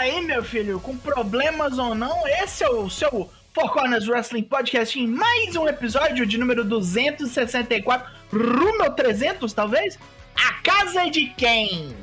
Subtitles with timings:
[0.00, 4.98] aí, meu filho, com problemas ou não, esse é o seu Four Corners Wrestling Podcast
[4.98, 9.98] em mais um episódio de número 264, rumo ao 300, talvez?
[10.34, 11.94] A Casa é de Quem?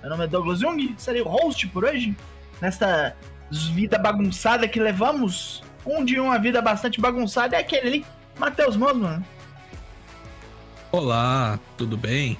[0.00, 2.16] Meu nome é Douglas Jung, serei o host por hoje,
[2.60, 3.16] nesta
[3.72, 5.62] vida bagunçada que levamos.
[5.86, 9.24] Um de uma vida bastante bagunçada é aquele ali, Matheus Mosman.
[10.90, 12.36] Olá, tudo bem?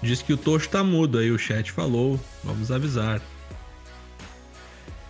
[0.00, 2.18] Diz que o Tocho tá mudo aí, o chat falou.
[2.44, 3.20] Vamos avisar.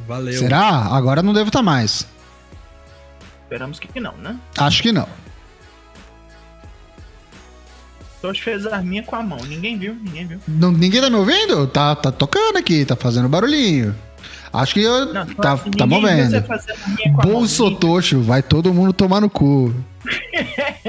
[0.06, 0.38] Valeu.
[0.38, 0.86] Será?
[0.86, 2.06] Agora não devo estar tá mais.
[3.42, 4.38] Esperamos que não, né?
[4.58, 5.08] Acho que não.
[8.20, 9.38] Tocho fez a arminha com a mão.
[9.46, 10.40] Ninguém viu, ninguém viu.
[10.46, 11.66] Não, ninguém tá me ouvindo?
[11.66, 13.96] Tá, tá tocando aqui, tá fazendo barulhinho.
[14.52, 16.44] Acho que eu, não, tá, tá movendo.
[17.22, 19.74] Bolso Tocho, vai todo mundo tomar no cu.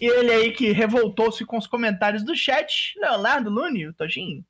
[0.00, 4.44] e ele aí que revoltou-se com os comentários do chat, Leonardo Lune, o Tojinho.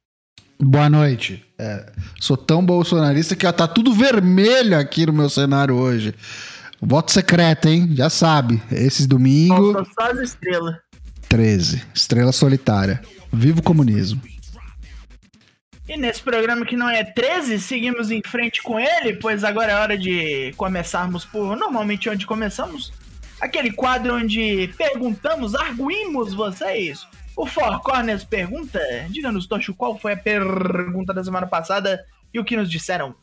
[0.59, 1.45] Boa noite.
[1.59, 6.15] É, sou tão bolsonarista que tá tudo vermelho aqui no meu cenário hoje.
[6.81, 7.91] Voto secreto, hein?
[7.95, 8.63] Já sabe.
[8.73, 9.87] Esses domingos.
[9.99, 10.77] Só as estrelas.
[11.29, 11.83] 13.
[11.95, 13.03] Estrela solitária.
[13.33, 14.21] Viva o comunismo.
[15.89, 19.77] E nesse programa que não é 13, seguimos em frente com ele, pois agora é
[19.77, 22.93] hora de começarmos por normalmente onde começamos.
[23.41, 30.17] Aquele quadro onde perguntamos, arguimos vocês o Four Corners pergunta: diga-nos, Tocho, qual foi a
[30.17, 33.15] pergunta da semana passada e o que nos disseram?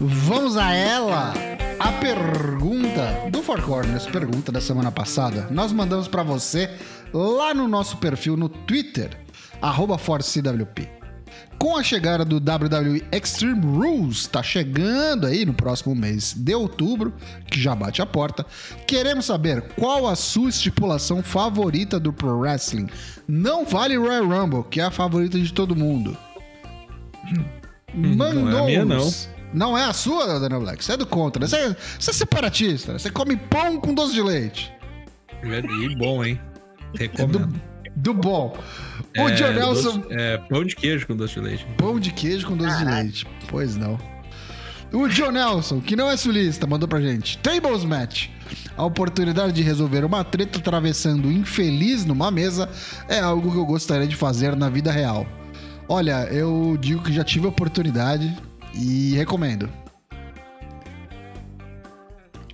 [0.00, 1.32] Vamos a ela!
[1.78, 6.70] A pergunta do Four Corners, pergunta da semana passada, nós mandamos para você
[7.12, 9.10] lá no nosso perfil no Twitter,
[9.60, 9.98] arroba
[11.58, 17.12] com a chegada do WWE Extreme Rules, tá chegando aí no próximo mês de outubro,
[17.50, 18.44] que já bate a porta.
[18.86, 22.88] Queremos saber qual a sua estipulação favorita do Pro Wrestling.
[23.26, 26.16] Não vale Royal Rumble, que é a favorita de todo mundo.
[27.94, 28.44] Mandou.
[28.44, 29.10] Não é a minha, não.
[29.52, 30.84] Não é a sua, Daniel Black?
[30.84, 31.46] Você é do contra.
[31.46, 32.98] Você é, você é separatista.
[32.98, 34.72] Você come pão com doce de leite.
[35.42, 35.62] É
[35.96, 36.40] bom, hein?
[36.94, 37.38] Recomendo.
[37.38, 38.56] É do do bom.
[39.16, 39.98] O é, John Nelson.
[39.98, 41.66] Doce, é, pão de queijo com doce de leite.
[41.78, 43.26] Pão de queijo com doce de leite.
[43.48, 43.98] Pois não.
[44.92, 47.38] O John Nelson, que não é sulista, mandou pra gente.
[47.38, 48.28] Tables Match.
[48.76, 52.68] A oportunidade de resolver uma treta atravessando infeliz numa mesa
[53.08, 55.26] é algo que eu gostaria de fazer na vida real.
[55.88, 58.36] Olha, eu digo que já tive a oportunidade
[58.74, 59.68] e recomendo.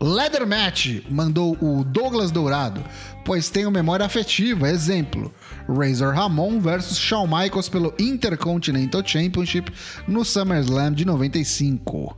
[0.03, 2.83] Leather Match mandou o Douglas Dourado,
[3.25, 4.69] pois tenho memória afetiva.
[4.69, 5.33] Exemplo:
[5.69, 9.73] Razor Ramon versus Shawn Michaels pelo Intercontinental Championship
[10.07, 12.17] no SummerSlam de 95.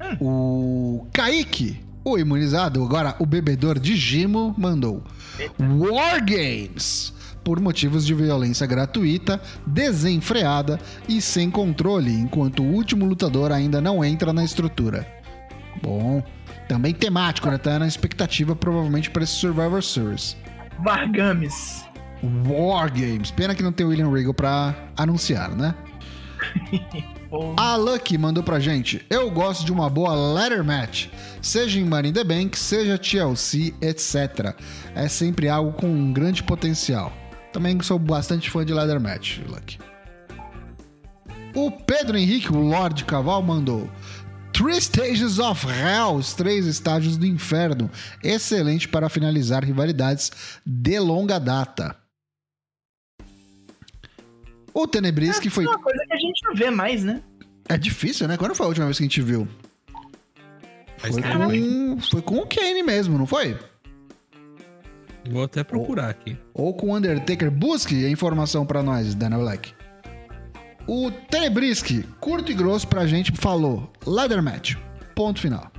[0.00, 0.16] Hum.
[0.20, 5.02] O Kaique, o imunizado, agora o bebedor de Gimo, mandou
[5.58, 7.12] War Games
[7.44, 10.78] por motivos de violência gratuita, desenfreada
[11.08, 15.06] e sem controle, enquanto o último lutador ainda não entra na estrutura.
[15.82, 16.22] Bom,
[16.68, 17.58] também temático, né?
[17.58, 20.36] Tá na expectativa provavelmente para esse Survivor Series.
[20.84, 21.84] Vargames.
[22.46, 23.30] War Games.
[23.30, 25.74] Pena que não tem o William Regal pra anunciar, né?
[27.56, 29.04] A Lucky mandou pra gente.
[29.10, 31.08] Eu gosto de uma boa ladder match,
[31.42, 34.54] seja em Money in the Bank, seja TLC, etc.
[34.94, 37.12] É sempre algo com um grande potencial.
[37.52, 39.78] Também sou bastante fã de ladder match, Lucky.
[41.54, 43.90] O Pedro Henrique, o Lord Caval, mandou.
[44.52, 47.90] Three Stages of Hell, os três estágios do inferno.
[48.22, 50.32] Excelente para finalizar rivalidades
[50.64, 51.96] de longa data.
[54.74, 55.64] O Tenebris, que foi.
[55.64, 57.22] É uma coisa que a gente não vê mais, né?
[57.68, 58.36] É difícil, né?
[58.36, 59.46] Quando foi a última vez que a gente viu?
[60.98, 63.56] Foi com, foi com o Kane mesmo, não foi?
[65.30, 66.36] Vou até procurar ou, aqui.
[66.54, 67.50] Ou com o Undertaker.
[67.50, 69.77] Busque a informação para nós, Dana Black.
[70.88, 74.74] O Tenebriski, curto e grosso pra gente, falou: Ladder Match.
[75.14, 75.70] Ponto final.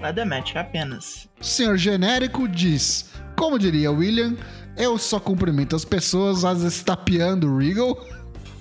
[0.00, 1.28] Ladder Match, apenas.
[1.40, 4.36] Senhor Genérico diz: Como diria William,
[4.76, 7.98] eu só cumprimento as pessoas as estapeando Regal.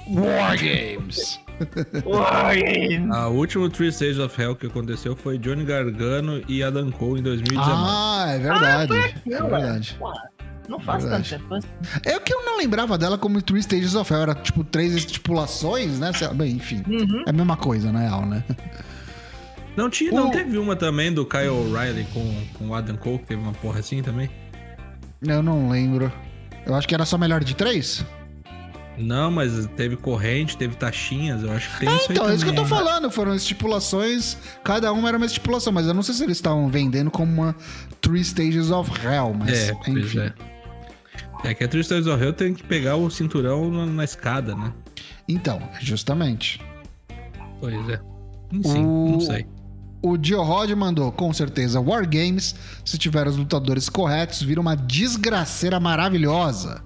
[0.10, 1.40] War Games.
[2.04, 3.12] War Games.
[3.12, 7.24] A última Three Stages of Hell que aconteceu foi Johnny Gargano e Adam Cole em
[7.24, 7.72] 2019.
[7.72, 8.94] Ah, é verdade.
[8.94, 10.00] Ah, aquilo, é verdade.
[10.70, 11.68] Não faz tanto tempo assim.
[12.06, 14.22] É que eu não lembrava dela como Three Stages of Hell.
[14.22, 16.12] Era tipo três estipulações, né?
[16.36, 16.84] Bem, enfim.
[16.88, 17.24] Uhum.
[17.26, 18.44] É a mesma coisa, na real, né?
[19.76, 23.26] Não, tinha, não teve uma também do Kyle O'Reilly com, com o Adam Cole, que
[23.28, 24.30] teve uma porra assim também?
[25.22, 26.12] Eu não lembro.
[26.66, 28.06] Eu acho que era só melhor de três?
[28.98, 32.36] Não, mas teve corrente, teve taxinhas, eu acho que tem É, isso aí então, é
[32.36, 32.68] isso que eu tô né?
[32.68, 33.10] falando.
[33.10, 37.10] Foram estipulações, cada uma era uma estipulação, mas eu não sei se eles estavam vendendo
[37.10, 37.56] como uma
[38.02, 40.20] Three Stages of Hell, mas É, pois enfim.
[40.20, 40.34] é.
[41.44, 44.56] É que a True Stories of Hell tem que pegar o cinturão na, na escada,
[44.56, 44.74] né?
[45.28, 46.60] Então, justamente.
[47.62, 48.00] Pois é.
[48.64, 49.46] Sim, O- não sei.
[50.02, 52.56] O Dio Rod mandou, com certeza, Wargames,
[52.86, 56.82] se tiver os lutadores corretos, vira uma desgraceira maravilhosa.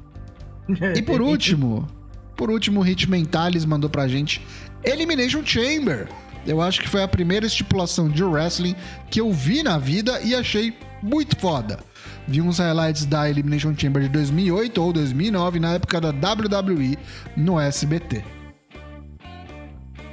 [0.96, 1.88] E por último,
[2.36, 4.42] por último, o Hit Mentalis mandou pra gente
[4.84, 6.10] Elimination Chamber.
[6.46, 8.76] Eu acho que foi a primeira estipulação de wrestling
[9.10, 11.80] que eu vi na vida e achei muito foda.
[12.28, 16.98] Vi uns highlights da Elimination Chamber de 2008 ou 2009, na época da WWE,
[17.36, 18.24] no SBT.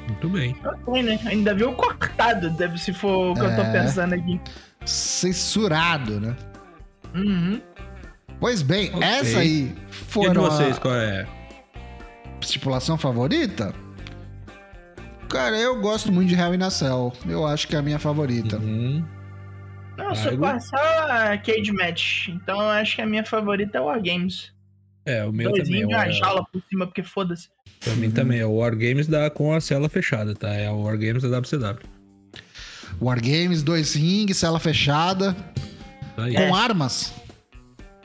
[0.09, 0.57] Muito bem.
[0.65, 1.19] Ok, né?
[1.27, 3.73] Ainda viu cortado, deve se for o que eu tô É.
[3.73, 4.41] pensando aqui.
[4.85, 6.37] Censurado, né?
[7.15, 7.61] Uhum.
[8.41, 9.03] Pois bem, Ok.
[9.03, 11.27] essa aí E de foram vocês, a qual é?
[12.41, 13.73] estipulação favorita?
[15.31, 17.13] Cara, eu gosto muito de Hell in a Cell.
[17.27, 18.59] Eu acho que é a minha favorita.
[18.59, 19.05] Uhum.
[19.97, 22.29] Não, só eu- passar a Cage Match.
[22.29, 24.53] Então eu acho que a minha favorita é War Games.
[25.07, 25.65] É, o meu também.
[25.65, 27.49] Doisinho de É uma jaula por cima, porque foda-se.
[27.81, 30.49] pra mim também é o War Games da, com a cela fechada, tá?
[30.53, 31.79] É o War Games da WCW.
[33.01, 35.35] Wargames, dois rings, cela fechada,
[36.19, 36.35] Isso aí.
[36.35, 37.15] com armas,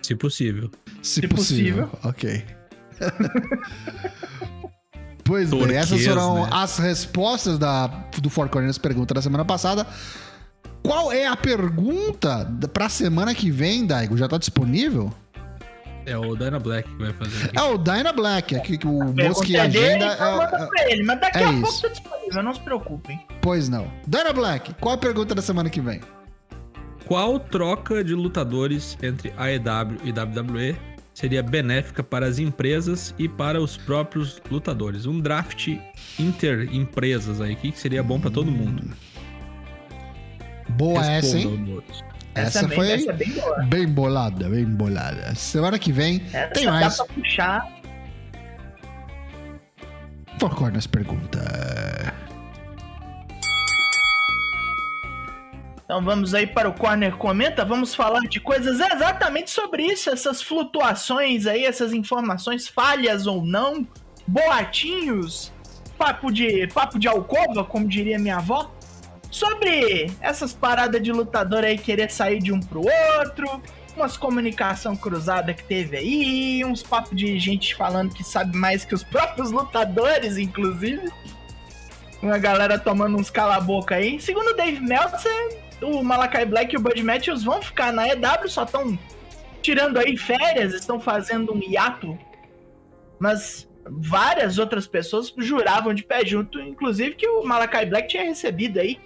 [0.01, 0.69] Se possível.
[1.01, 1.89] se, Se possível.
[2.03, 2.45] Ok.
[5.25, 6.49] pois bem, Turquês, essas foram né?
[6.53, 7.87] as respostas da,
[8.21, 9.85] do Four Corners pergunta da semana passada.
[10.83, 14.15] Qual é a pergunta pra semana que vem, Daigo?
[14.15, 15.11] Já tá disponível?
[16.05, 17.57] É o Dana Black que vai fazer aqui.
[17.57, 20.13] É o Dyna Black, aqui que o moço que é dele, agenda.
[20.13, 21.01] então manda É, pra ele.
[21.03, 21.61] Mas daqui é a isso.
[21.63, 23.19] pouco tá disponível, não se preocupem.
[23.41, 23.87] pois não.
[24.05, 25.99] Dyna Black, qual a pergunta da semana que vem?
[27.07, 30.77] Qual troca de lutadores entre AEW e WWE
[31.15, 35.05] seria benéfica para as empresas e para os próprios lutadores?
[35.05, 35.69] Um draft
[36.19, 38.95] inter-empresas aí, que seria bom para todo mundo.
[40.69, 41.65] Boa essa, hein?
[41.65, 42.03] Todos.
[42.35, 43.33] Essa, também, foi Essa é bem
[43.69, 45.33] bem bolada, bem bolada.
[45.35, 46.97] Semana que vem Essa tem dá mais.
[46.97, 47.75] pra puxar.
[50.37, 51.41] Four Corners pergunta.
[55.85, 57.63] Então vamos aí para o Corner Comenta.
[57.63, 60.09] Vamos falar de coisas exatamente sobre isso.
[60.09, 63.87] Essas flutuações aí, essas informações falhas ou não.
[64.25, 65.53] Boatinhos.
[65.95, 68.71] Papo de, papo de alcova, como diria minha avó.
[69.29, 72.81] Sobre essas paradas de lutador aí querer sair de um pro
[73.19, 73.61] outro.
[73.95, 76.65] Umas comunicação cruzada que teve aí.
[76.65, 81.11] Uns papos de gente falando que sabe mais que os próprios lutadores, inclusive.
[82.23, 84.19] Uma galera tomando uns cala-boca aí.
[84.19, 88.63] Segundo Dave Meltzer, o Malakai Black e o Bud Matthews vão ficar na EW, só
[88.63, 88.97] estão
[89.61, 92.17] tirando aí férias, estão fazendo um hiato.
[93.19, 98.79] Mas várias outras pessoas juravam de pé junto, inclusive que o Malakai Black tinha recebido
[98.79, 98.99] aí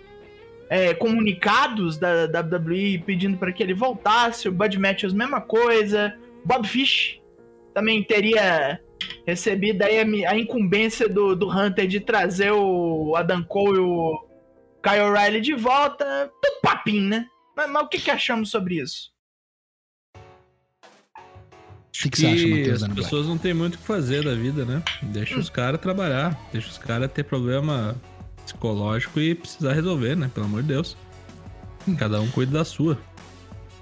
[0.69, 4.47] é, comunicados da WWE pedindo para que ele voltasse.
[4.47, 6.15] O Bud Matthews, mesma coisa.
[6.45, 7.19] Bob Fish
[7.73, 8.79] também teria
[9.25, 14.29] recebido aí a, a incumbência do, do Hunter de trazer o Adam Cole e o
[14.83, 16.31] Kyle O'Reilly de volta.
[16.41, 16.58] Tudo
[16.89, 17.25] papinho, né?
[17.55, 19.11] Mas, mas o que, que achamos sobre isso?
[20.15, 22.83] O que, que você acha, Matheus?
[22.83, 24.81] as pessoas não têm muito o que fazer da vida, né?
[25.03, 25.39] Deixa Hum.
[25.39, 27.95] os caras trabalhar, deixa os caras ter problema
[28.45, 30.31] psicológico e precisar resolver, né?
[30.33, 30.95] Pelo amor de Deus.
[31.97, 32.97] Cada um cuida da sua.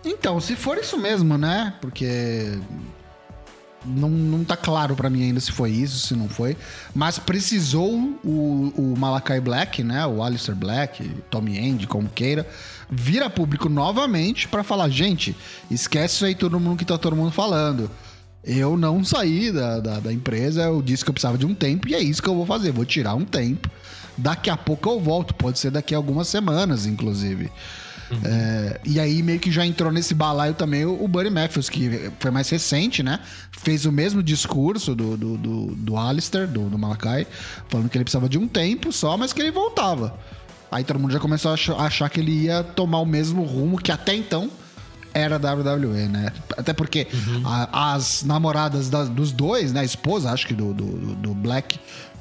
[0.03, 1.75] Então, se for isso mesmo, né?
[1.81, 2.59] Porque
[3.87, 6.57] não, não tá claro pra mim ainda se foi isso, se não foi.
[6.93, 7.91] Mas precisou
[8.23, 10.05] o, o Malakai Black, né?
[10.05, 12.47] O Alistair Black, Tommy End, como queira,
[12.89, 15.35] vir a público novamente pra falar: gente,
[15.71, 17.89] esquece isso aí todo mundo que tá todo mundo falando.
[18.43, 21.87] Eu não saí da, da, da empresa, eu disse que eu precisava de um tempo
[21.89, 22.71] e é isso que eu vou fazer.
[22.71, 23.69] Vou tirar um tempo.
[24.17, 27.51] Daqui a pouco eu volto, pode ser daqui a algumas semanas, inclusive.
[28.23, 32.09] É, e aí meio que já entrou nesse balaio também o, o Buddy Matthews, que
[32.19, 33.19] foi mais recente, né?
[33.51, 37.27] Fez o mesmo discurso do, do, do, do Alistair, do, do Malakai,
[37.67, 40.17] falando que ele precisava de um tempo só, mas que ele voltava.
[40.71, 43.77] Aí todo mundo já começou a ach- achar que ele ia tomar o mesmo rumo
[43.77, 44.49] que até então
[45.13, 46.31] era a WWE, né?
[46.57, 47.07] Até porque
[47.45, 49.79] a- as namoradas da- dos dois, né?
[49.81, 50.85] A esposa, acho que do, do,
[51.15, 51.79] do Black,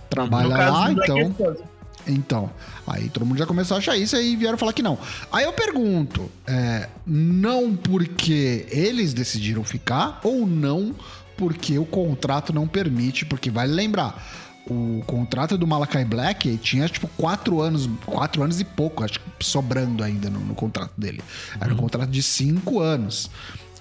[0.08, 1.30] trabalha lá, do Black então.
[1.30, 1.75] Esposa.
[2.06, 2.50] Então,
[2.86, 4.98] aí todo mundo já começou a achar isso e vieram falar que não.
[5.32, 10.94] Aí eu pergunto, é, não porque eles decidiram ficar ou não
[11.36, 14.24] porque o contrato não permite, porque vale lembrar,
[14.68, 19.44] o contrato do Malakai Black tinha tipo quatro anos, quatro anos e pouco, acho que
[19.44, 21.22] sobrando ainda no, no contrato dele.
[21.60, 23.30] Era um contrato de cinco anos.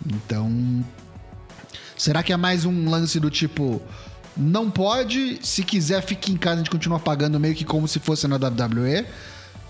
[0.06, 0.86] Então,
[1.98, 3.82] será que é mais um lance do tipo
[4.36, 5.40] não pode.
[5.42, 8.36] Se quiser, fique em casa, a gente continua pagando meio que como se fosse na
[8.36, 9.06] WWE.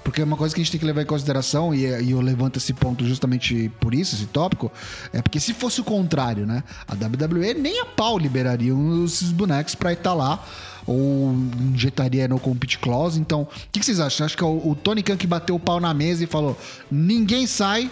[0.03, 2.71] Porque uma coisa que a gente tem que levar em consideração, e, eu levanto esse
[2.73, 4.71] ponto justamente por isso, esse tópico,
[5.11, 6.63] é porque se fosse o contrário, né?
[6.87, 8.71] A WWE nem a pau liberaria
[9.03, 10.45] esses bonecos pra estar lá,
[10.85, 13.19] ou injetaria no compete clause.
[13.19, 14.27] Então, o que, que, vocês acham?
[14.27, 16.55] Acho que é o, o Tony Khan que bateu o pau na mesa e falou:
[16.91, 17.89] ninguém sai,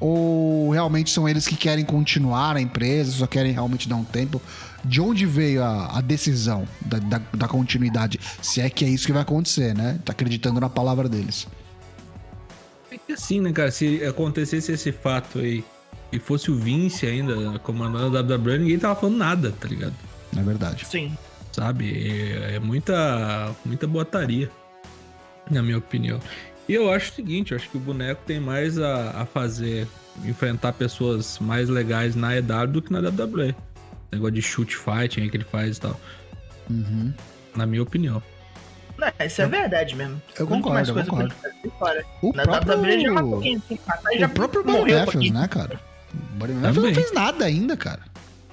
[0.00, 4.42] ou realmente são eles que querem continuar a empresa, só querem realmente dar um tempo?
[4.88, 8.18] De onde veio a, a decisão da, da, da, continuidade?
[8.40, 10.00] Se é que é isso que vai acontecer, né?
[10.02, 11.46] Tá acreditando na palavra deles.
[12.90, 13.70] É que assim, né, cara?
[13.70, 15.62] Se acontecesse esse fato aí
[16.10, 19.94] e fosse o Vince ainda comandando a WWE, ninguém tava falando nada, tá ligado?
[20.34, 20.86] É verdade.
[20.86, 21.14] Sim.
[21.52, 21.92] Sabe?
[22.10, 24.50] É, é muita, muita botaria,
[25.50, 26.18] na minha opinião.
[26.66, 29.86] E eu acho o seguinte, eu acho que o boneco tem mais a, a fazer,
[30.24, 33.54] enfrentar pessoas mais legais na EW do que na WWE.
[34.10, 36.00] Negócio de shoot fighting aí que ele faz e tal.
[36.70, 37.12] Uhum.
[37.54, 38.22] Na minha opinião.
[38.96, 40.20] Não, isso é verdade mesmo.
[40.36, 41.34] Eu concordo, eu concordo.
[42.20, 42.78] O na próprio...
[42.78, 43.62] WWE já matou quem
[44.18, 45.80] já O próprio Buddy Matthews, né, cara?
[46.12, 48.02] O Buddy Matthews não fez nada ainda, cara.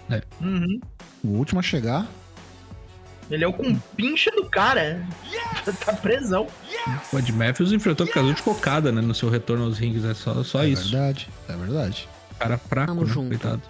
[0.09, 0.21] É.
[0.39, 0.79] Uhum.
[1.23, 2.07] O último a chegar.
[3.31, 5.03] Ele é o compinche do cara.
[5.31, 5.77] Yes!
[5.83, 6.47] tá presão.
[6.69, 7.11] Yes!
[7.11, 8.35] O Ed Matthews enfrentou yes!
[8.35, 9.01] de cocada, né?
[9.01, 10.05] No seu retorno aos rings.
[10.05, 10.89] É só, só é isso.
[10.89, 12.09] É verdade, é verdade.
[12.37, 13.11] Cara fraco, Tamo né?
[13.11, 13.29] Junto.
[13.29, 13.61] Coitado.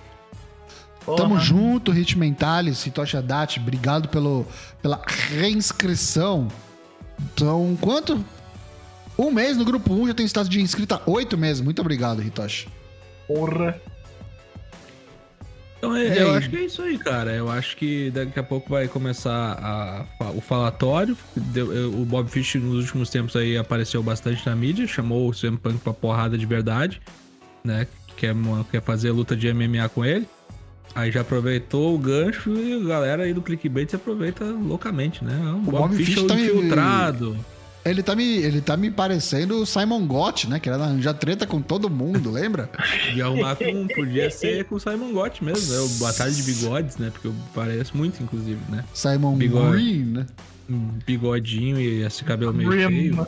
[1.06, 1.18] Porra.
[1.18, 3.60] Tamo junto, Hit Mentalis, Hitoshi Haddad.
[3.60, 4.46] Obrigado pelo,
[4.82, 6.48] pela reinscrição.
[7.20, 8.24] Então, quanto?
[9.18, 11.62] Um mês no grupo 1, já tem status de inscrita oito meses.
[11.62, 12.68] Muito obrigado, Hitoshi.
[13.28, 13.80] Porra.
[15.78, 17.32] Então, é, eu acho que é isso aí, cara.
[17.32, 21.16] Eu acho que daqui a pouco vai começar a, a, o falatório.
[21.94, 25.80] o Bob Fish nos últimos tempos aí apareceu bastante na mídia, chamou o CM Punk
[25.80, 27.00] pra porrada de verdade,
[27.64, 27.88] né?
[28.18, 28.34] Quer,
[28.72, 30.28] quer fazer luta de MMA com ele.
[30.96, 35.38] Aí já aproveitou o gancho e a galera aí do clickbait se aproveita loucamente, né?
[35.54, 37.38] O, o Bob, Bob Fish, tá infiltrado.
[37.84, 40.60] Ele tá, me, ele tá me parecendo o Simon Gott, né?
[40.60, 42.70] Que era já treta com todo mundo, lembra?
[43.14, 43.88] E arrumar com.
[43.88, 45.80] Podia ser com o Simon Gott mesmo, né?
[45.82, 47.12] O Batalha de Bigodes, né?
[47.12, 48.84] Porque parece muito, inclusive, né?
[48.94, 50.26] Simon Bigode, Green, né?
[51.06, 53.28] Bigodinho e esse cabelo meio feio.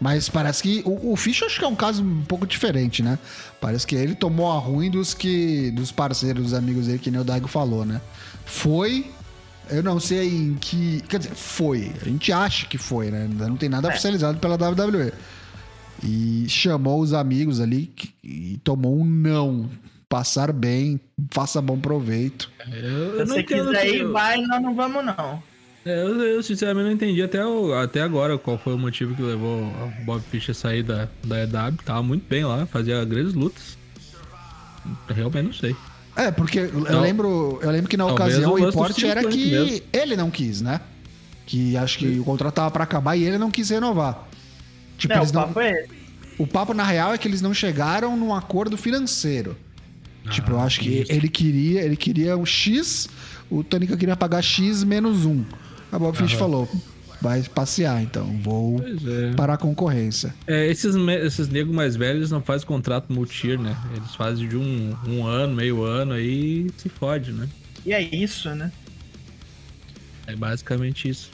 [0.00, 3.18] Mas parece que o, o Fish acho que é um caso um pouco diferente, né?
[3.60, 7.20] Parece que ele tomou a ruim dos que dos parceiros, dos amigos dele, que nem
[7.20, 8.00] o Daigo falou, né?
[8.44, 9.10] Foi
[9.70, 11.00] eu não sei em que.
[11.08, 11.92] Quer dizer, foi.
[12.00, 13.22] A gente acha que foi, né?
[13.22, 13.90] Ainda não tem nada é.
[13.90, 15.12] oficializado pela WWE.
[16.02, 19.70] E chamou os amigos ali e tomou um não.
[20.08, 22.50] Passar bem, faça bom proveito.
[22.70, 25.42] Eu, Se você quiser ir, vai, nós não vamos, não.
[25.84, 29.20] É, eu, eu, sinceramente não entendi até, o, até agora qual foi o motivo que
[29.20, 31.76] levou o Bob Fish a sair da, da EW.
[31.84, 33.76] Tava muito bem lá, fazia grandes lutas.
[35.08, 35.76] Realmente não sei.
[36.16, 39.80] É, porque então, eu lembro, eu lembro que na ocasião o importe era que mesmo.
[39.92, 40.80] ele não quis, né?
[41.44, 44.26] Que acho que o contrato tava pra acabar e ele não quis renovar.
[44.96, 45.62] Tipo, não, o papo não...
[45.62, 45.86] é
[46.38, 49.56] O papo, na real, é que eles não chegaram num acordo financeiro.
[50.24, 51.12] Ah, tipo, eu acho que isso.
[51.12, 53.08] ele queria, ele queria um X,
[53.50, 55.44] o Tônica queria pagar X menos um.
[55.94, 56.68] A Bob Fish falou:
[57.22, 59.32] vai passear, então vou é.
[59.36, 60.34] para a concorrência.
[60.44, 63.76] É, esses, esses negros mais velhos não fazem contrato multir, né?
[63.94, 67.48] Eles fazem de um, um ano, meio ano, aí se fode, né?
[67.86, 68.72] E é isso, né?
[70.26, 71.30] É basicamente isso.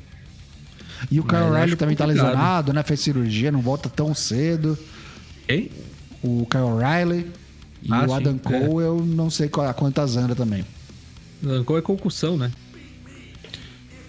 [1.10, 2.82] E o Kyle Riley também tá lesionado, né?
[2.82, 4.78] Fez cirurgia, não volta tão cedo.
[5.48, 5.70] Quem?
[6.22, 7.30] O Kyle Riley.
[7.82, 8.88] E ah, o Adam sim, Cole, é.
[8.88, 10.66] eu não sei qual, quantas anda também.
[11.42, 12.52] O Adam Cole é concussão, né?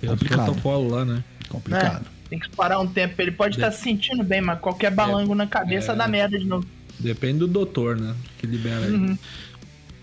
[0.09, 0.45] Complicado.
[0.45, 1.23] protocolo lá, né?
[1.49, 2.05] Complicado.
[2.05, 3.21] É, tem que parar um tempo.
[3.21, 6.07] Ele pode estar tá se sentindo bem, mas qualquer balango é, na cabeça é, dá
[6.07, 6.65] merda de novo.
[6.99, 8.15] Depende do doutor, né?
[8.37, 9.17] Que libera uhum.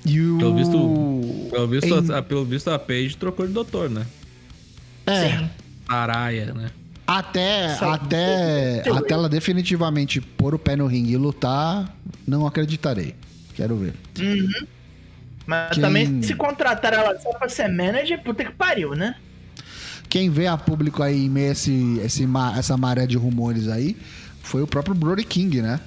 [0.05, 0.39] E o...
[0.39, 2.15] Pelo visto, pelo visto, em...
[2.15, 4.07] a, pelo visto a Paige trocou de doutor, né?
[5.07, 5.39] É.
[5.39, 5.51] Sim.
[5.89, 6.71] Araia, né?
[7.07, 13.15] Até, até, até ela definitivamente pôr o pé no ringue e lutar, não acreditarei.
[13.55, 13.95] Quero ver.
[14.21, 14.67] Uhum.
[15.47, 15.83] Mas Quem...
[15.83, 19.15] também, se contratar ela só pra ser manager, puta que pariu, né?
[20.09, 23.97] Quem vê a público aí em meio a esse, esse, essa maré de rumores aí
[24.43, 25.81] foi o próprio Brody King, né?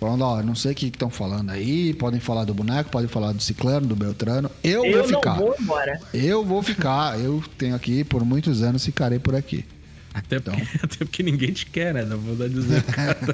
[0.00, 3.32] Falando, ó, não sei o que estão falando aí, podem falar do boneco, podem falar
[3.32, 4.48] do Ciclano, do Beltrano.
[4.62, 5.34] Eu, eu vou ficar.
[5.34, 6.00] Vou embora.
[6.14, 7.18] Eu vou ficar.
[7.18, 9.64] Eu tenho aqui por muitos anos, ficarei por aqui.
[10.14, 10.54] Até, então.
[10.54, 12.04] porque, até porque ninguém te quer, né?
[12.04, 12.84] Não vou dar dizer.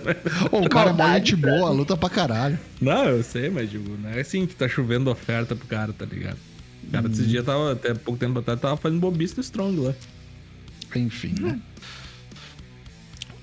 [0.50, 2.58] o cara é mó gente boa, luta pra caralho.
[2.80, 6.06] Não, eu sei, mas tipo, não é assim que tá chovendo oferta pro cara, tá
[6.06, 6.38] ligado?
[6.88, 7.10] O cara, hum.
[7.10, 9.94] esses dias tava, até pouco tempo atrás, tava fazendo bobice no Strong lá.
[10.94, 11.60] Enfim, né?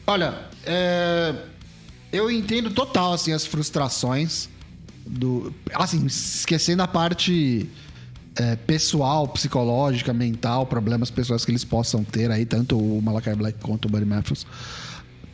[0.07, 1.35] Olha, é...
[2.11, 4.49] eu entendo total, assim, as frustrações
[5.05, 5.53] do...
[5.73, 7.69] Assim, esquecendo a parte
[8.35, 13.59] é, pessoal, psicológica, mental, problemas pessoais que eles possam ter aí, tanto o Malakai Black
[13.59, 14.45] quanto o Buddy Matthews.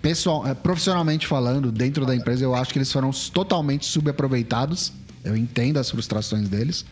[0.02, 4.92] Pessoal, é, profissionalmente falando, dentro da empresa, eu acho que eles foram totalmente subaproveitados.
[5.24, 6.86] Eu entendo as frustrações deles.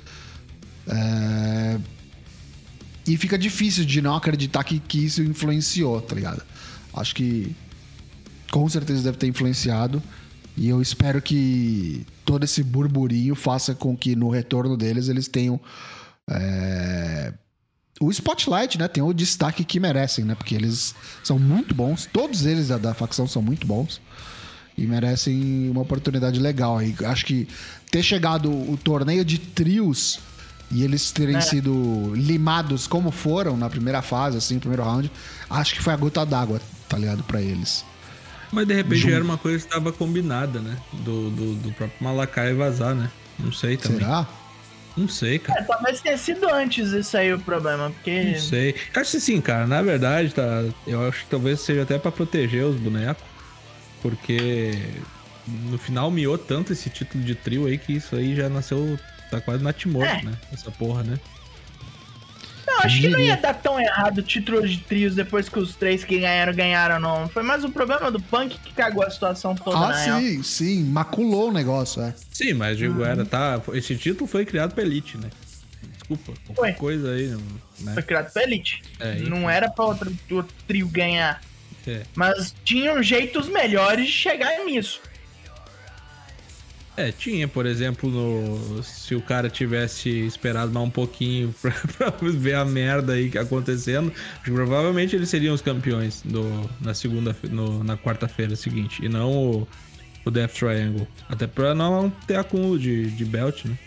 [0.87, 1.79] É...
[3.07, 6.41] E fica difícil de não acreditar que, que isso influenciou, tá ligado?
[6.93, 7.55] Acho que
[8.51, 10.01] com certeza deve ter influenciado.
[10.57, 15.59] E eu espero que todo esse burburinho faça com que no retorno deles eles tenham
[16.29, 17.33] é,
[17.99, 18.87] o spotlight, né?
[18.87, 20.33] Tem o destaque que merecem, né?
[20.33, 24.01] Porque eles são muito bons, todos eles da, da facção são muito bons
[24.77, 26.81] e merecem uma oportunidade legal.
[26.81, 27.47] E acho que
[27.91, 30.19] ter chegado o torneio de trios
[30.71, 31.41] e eles terem é.
[31.41, 35.11] sido limados como foram na primeira fase, assim, no primeiro round,
[35.49, 37.85] acho que foi a gota d'água, tá ligado, para eles.
[38.51, 39.13] Mas de repente Junto.
[39.13, 40.77] era uma coisa que estava combinada, né?
[40.93, 43.09] Do, do, do próprio Malakai vazar, né?
[43.37, 43.99] Não sei também.
[43.99, 44.27] Será?
[44.95, 45.59] Não sei, cara.
[45.59, 48.23] É, talvez tenha sido antes isso aí o problema, porque.
[48.23, 48.75] Não sei.
[48.95, 49.67] Acho que sim, cara.
[49.67, 50.63] Na verdade, tá.
[50.87, 53.23] Eu acho que talvez seja até para proteger os bonecos.
[54.01, 54.71] Porque
[55.47, 58.97] no final miou tanto esse título de trio aí que isso aí já nasceu.
[59.29, 60.23] Tá quase natimorto, é.
[60.23, 60.37] né?
[60.51, 61.19] Essa porra, né?
[62.67, 65.75] Não, acho que não ia dar tão errado o título de trios depois que os
[65.75, 67.29] três que ganharam, ganharam, não.
[67.29, 70.43] Foi mais um problema do Punk que cagou a situação toda, Ah, sim, real.
[70.43, 70.83] sim.
[70.83, 72.13] Maculou o negócio, é.
[72.31, 73.05] Sim, mas digo, uhum.
[73.05, 73.61] era, tá.
[73.73, 75.29] Esse título foi criado pra Elite, né?
[75.93, 76.73] Desculpa, qualquer foi.
[76.73, 77.27] coisa aí.
[77.79, 77.93] Né?
[77.93, 78.81] Foi criado pra Elite.
[78.99, 81.41] É, não era pra outro, outro trio ganhar.
[81.87, 82.01] É.
[82.15, 84.99] Mas tinham jeitos melhores de chegar nisso.
[86.97, 92.29] É, tinha, por exemplo, no, se o cara tivesse esperado mais um pouquinho pra, pra
[92.29, 97.97] ver a merda aí acontecendo, provavelmente eles seriam os campeões do, na segunda, no, na
[97.97, 99.67] quarta-feira seguinte, e não o,
[100.23, 101.05] o Death Triangle.
[101.27, 103.77] Até pra não ter acúmulo de, de belt, né?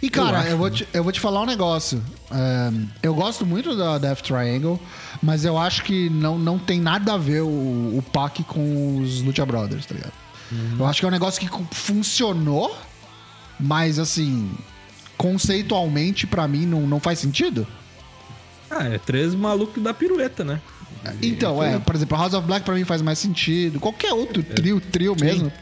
[0.00, 2.00] E cara, eu, acho, eu vou, te, eu vou te falar um negócio.
[2.30, 2.72] É,
[3.02, 4.80] eu gosto muito da Death Triangle,
[5.20, 9.22] mas eu acho que não, não tem nada a ver o, o Pac com os
[9.22, 10.21] Lucha Brothers, tá ligado?
[10.78, 12.76] Eu acho que é um negócio que funcionou,
[13.58, 14.50] mas assim,
[15.16, 17.66] conceitualmente para mim não, não faz sentido.
[18.70, 20.60] Ah, é três malucos da pirueta, né?
[21.20, 23.80] Então, é, por exemplo, House of Black pra mim faz mais sentido.
[23.80, 24.54] Qualquer outro é.
[24.54, 25.52] trio, trio mesmo,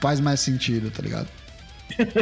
[0.00, 1.28] faz mais sentido, tá ligado?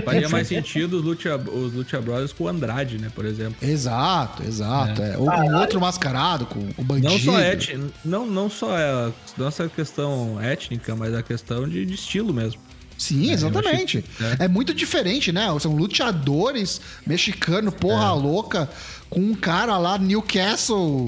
[0.04, 3.56] Faria mais sentido os Lucha, os Lucha Brothers com o Andrade, né, por exemplo.
[3.62, 5.02] Exato, exato.
[5.02, 5.14] É.
[5.14, 5.18] É.
[5.18, 7.12] Ou um outro mascarado com o bandido.
[7.12, 7.78] Não só, et...
[8.04, 12.60] não, não só é não essa questão étnica, mas a questão de, de estilo mesmo.
[12.98, 14.04] Sim, é, exatamente.
[14.18, 14.36] Achei...
[14.40, 14.44] É.
[14.44, 14.48] é.
[14.48, 15.46] muito diferente, né?
[15.60, 18.12] São luteadores mexicanos, porra é.
[18.12, 18.68] louca,
[19.10, 21.06] com um cara lá, Newcastle.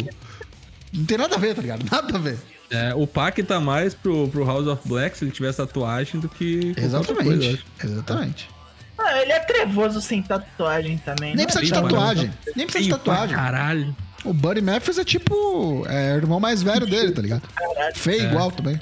[0.93, 1.85] Não tem nada a ver, tá ligado?
[1.91, 2.39] Nada a ver.
[2.71, 6.29] É, o Pac tá mais pro, pro House of Black se ele tivesse tatuagem do
[6.29, 6.75] que.
[6.77, 7.25] Exatamente.
[7.25, 8.51] Coisa, exatamente.
[8.99, 11.35] Ah, ele é trevoso sem tatuagem também.
[11.35, 12.31] Nem precisa de tatuagem.
[12.55, 13.35] Nem precisa de tatuagem.
[13.37, 13.97] Caralho.
[14.25, 15.87] O Buddy Matthews é tipo.
[15.89, 17.49] É o irmão mais velho dele, tá ligado?
[17.55, 17.97] Caralho.
[17.97, 18.25] Feio é.
[18.25, 18.81] igual também.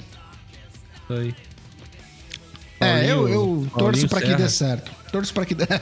[1.09, 1.35] Aí.
[2.79, 4.91] É, eu, eu torço pra que dê certo.
[5.11, 5.65] Torço pra que dê.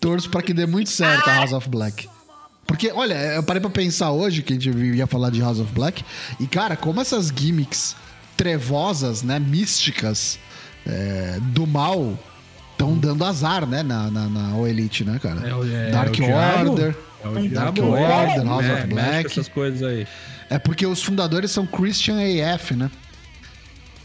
[0.00, 2.08] torço pra que dê muito certo a House of Black.
[2.68, 5.72] Porque, olha, eu parei pra pensar hoje que a gente ia falar de House of
[5.72, 6.04] Black.
[6.38, 7.96] E, cara, como essas gimmicks
[8.36, 9.38] trevosas, né?
[9.38, 10.38] Místicas
[10.86, 12.16] é, do mal
[12.72, 13.82] estão dando azar, né?
[13.82, 15.40] Na, na, na Elite, né, cara?
[15.40, 16.96] É, é, Dark é Order.
[17.24, 19.26] É Dark Order, House é, of Black.
[19.30, 20.06] Essas coisas aí.
[20.50, 22.18] É porque os fundadores são Christian
[22.54, 22.90] AF, né?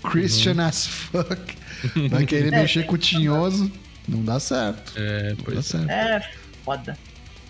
[0.09, 0.61] Christian uhum.
[0.61, 1.57] as fuck.
[2.09, 3.69] Vai querer mexer com o tinhoso.
[4.07, 4.93] Não dá certo.
[4.95, 5.89] É, não pois dá certo.
[5.89, 6.29] É,
[6.63, 6.97] foda.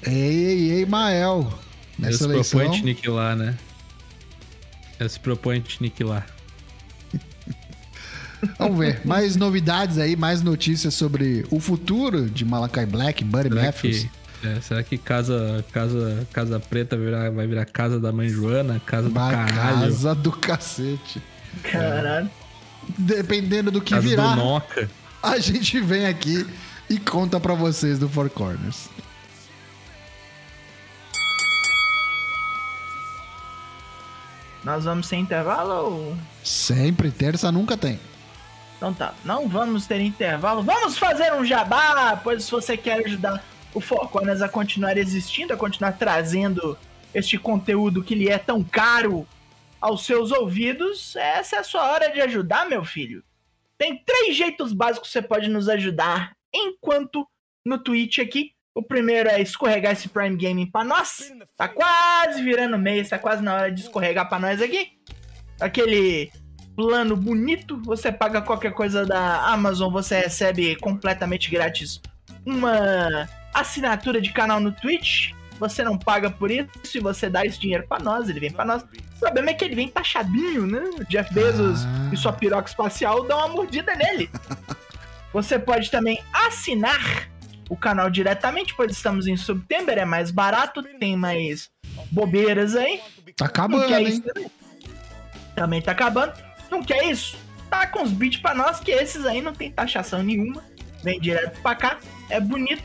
[0.05, 1.51] Ei, ei, ei, Mael.
[1.97, 3.55] Nessa Ele se propõe te aniquilar, né?
[5.07, 6.25] Se propõe te aniquilar.
[8.59, 9.01] Vamos ver.
[9.05, 14.07] Mais novidades aí, mais notícias sobre o futuro de Malakai Black, Buddy será Matthews.
[14.41, 18.81] Que, é, será que casa, casa, casa Preta virar, vai virar casa da mãe Joana?
[18.85, 19.81] Casa do caralho?
[19.81, 21.21] Casa do cacete.
[21.63, 22.29] Caralho.
[22.97, 24.89] Dependendo do que casa virar, do Noca.
[25.21, 26.45] a gente vem aqui
[26.89, 28.89] e conta para vocês do Four Corners.
[34.63, 36.17] Nós vamos sem intervalo ou.
[36.43, 37.99] Sempre, terça nunca tem.
[38.77, 40.63] Então tá, não vamos ter intervalo.
[40.63, 42.19] Vamos fazer um jabá!
[42.21, 46.77] Pois se você quer ajudar o Foconas a continuar existindo, a continuar trazendo
[47.13, 49.27] este conteúdo que lhe é tão caro
[49.79, 53.23] aos seus ouvidos, essa é a sua hora de ajudar, meu filho.
[53.77, 57.27] Tem três jeitos básicos que você pode nos ajudar enquanto
[57.65, 58.52] no Twitch aqui.
[58.75, 61.31] O primeiro é escorregar esse Prime Gaming pra nós.
[61.55, 64.93] Tá quase virando mês, tá quase na hora de escorregar pra nós aqui.
[65.59, 66.31] Aquele
[66.75, 67.79] plano bonito.
[67.85, 72.01] Você paga qualquer coisa da Amazon, você recebe completamente grátis
[72.45, 75.31] uma assinatura de canal no Twitch.
[75.59, 78.65] Você não paga por isso e você dá esse dinheiro para nós, ele vem para
[78.65, 78.83] nós.
[78.83, 80.79] O problema é que ele vem taxadinho, né?
[80.99, 82.09] O Jeff Bezos ah.
[82.11, 84.29] e sua piroca espacial dão uma mordida nele.
[85.31, 87.29] Você pode também assinar
[87.73, 91.71] o canal diretamente, pois estamos em setembro, é mais barato, tem mais
[92.11, 93.01] bobeiras aí.
[93.35, 94.07] Tá acabando, hein?
[94.07, 94.23] Isso,
[95.55, 96.33] também tá acabando.
[96.69, 97.35] Não quer isso?
[97.71, 100.63] Tá com os bits pra nós, que esses aí não tem taxação nenhuma.
[101.03, 101.97] Vem direto pra cá,
[102.29, 102.83] é bonito.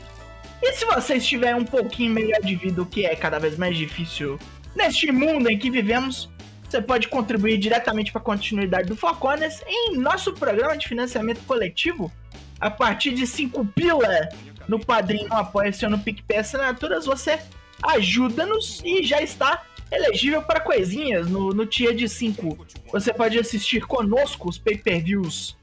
[0.59, 3.77] E se vocês tiverem um pouquinho melhor de vida, o que é cada vez mais
[3.77, 4.39] difícil
[4.75, 6.31] neste mundo em que vivemos,
[6.67, 12.11] você pode contribuir diretamente para a continuidade do Foconas em nosso programa de financiamento coletivo.
[12.59, 14.27] A partir de 5 pila
[14.69, 17.39] no Padrinho, Apoia-se ou no PicPay Assinaturas, você
[17.83, 22.67] ajuda-nos e já está elegível para coisinhas no, no tier de 5.
[22.91, 25.57] Você pode assistir conosco os pay-per-views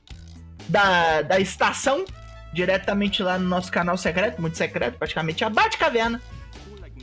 [0.69, 2.05] da, da estação,
[2.53, 6.21] diretamente lá no nosso canal secreto, muito secreto, praticamente a Bate-Caverna.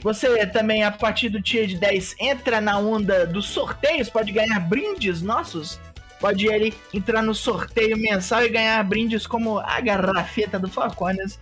[0.02, 4.60] Você também, a partir do tier de 10, entra na onda dos sorteios, pode ganhar
[4.60, 5.80] brindes nossos.
[6.20, 11.40] Pode ele entrar no sorteio mensal e ganhar brindes como a garrafeta do Falcones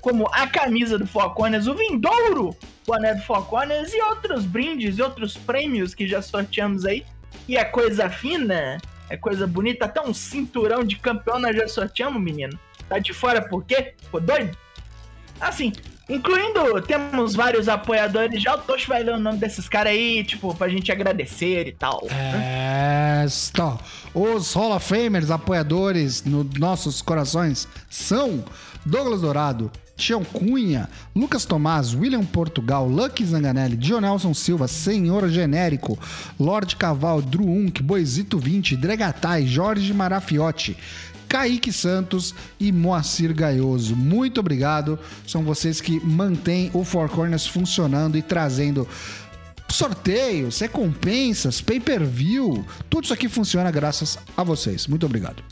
[0.00, 5.36] como a camisa do Foconas, o vindouro boné do Foconas e outros brindes e outros
[5.36, 7.04] prêmios que já sorteamos aí.
[7.48, 12.22] E é coisa fina, é coisa bonita, até um cinturão de campeão nós já sorteamos,
[12.22, 12.58] menino.
[12.88, 13.94] Tá de fora por quê?
[14.02, 14.56] Ficou doido?
[15.40, 15.72] Assim,
[16.08, 18.54] incluindo, temos vários apoiadores já.
[18.54, 22.06] O Tocho vai ler o nome desses caras aí, tipo, pra gente agradecer e tal.
[22.10, 23.78] É, está.
[24.14, 28.44] Os Hall of Famers apoiadores nos nossos corações são
[28.84, 35.98] Douglas Dourado, Tião Cunha, Lucas Tomás, William Portugal, Lucky Zanganelli, Dionelson Silva, Senhor Genérico,
[36.38, 40.76] Lorde Caval, Druunk, Boisito 20, Dregatai, Jorge Marafiotti,
[41.32, 43.96] Kaique Santos e Moacir Gaioso.
[43.96, 44.98] Muito obrigado.
[45.26, 48.86] São vocês que mantêm o Four Corners funcionando e trazendo
[49.70, 52.66] sorteios, recompensas, pay-per-view.
[52.90, 54.86] Tudo isso aqui funciona graças a vocês.
[54.86, 55.42] Muito obrigado.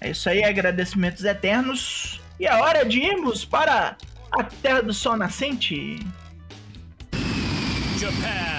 [0.00, 2.22] É isso aí, agradecimentos eternos.
[2.40, 3.98] E é hora de irmos para
[4.32, 5.98] a Terra do Sol Nascente.
[7.98, 8.57] Japan.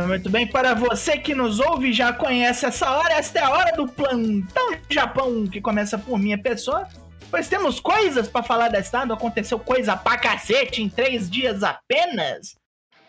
[0.00, 3.50] Muito bem, para você que nos ouve e já conhece essa hora, esta é a
[3.50, 6.88] hora do Plantão Japão, que começa por minha pessoa.
[7.30, 12.56] Pois temos coisas para falar da estado, aconteceu coisa pra cacete em três dias apenas.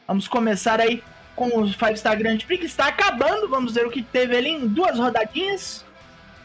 [0.05, 1.01] Vamos começar aí
[1.37, 3.49] com o Five Star Grand Prix, que está acabando.
[3.49, 5.85] Vamos ver o que teve ali em duas rodadinhas.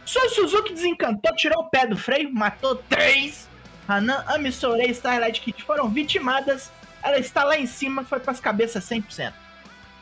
[0.04, 3.48] Só Suzuki desencantou, tirou o pé do freio, matou três.
[3.88, 6.70] Hanan, Amisore e Starlight Kid foram vitimadas.
[7.02, 9.32] Ela está lá em cima, foi para as cabeças 100%.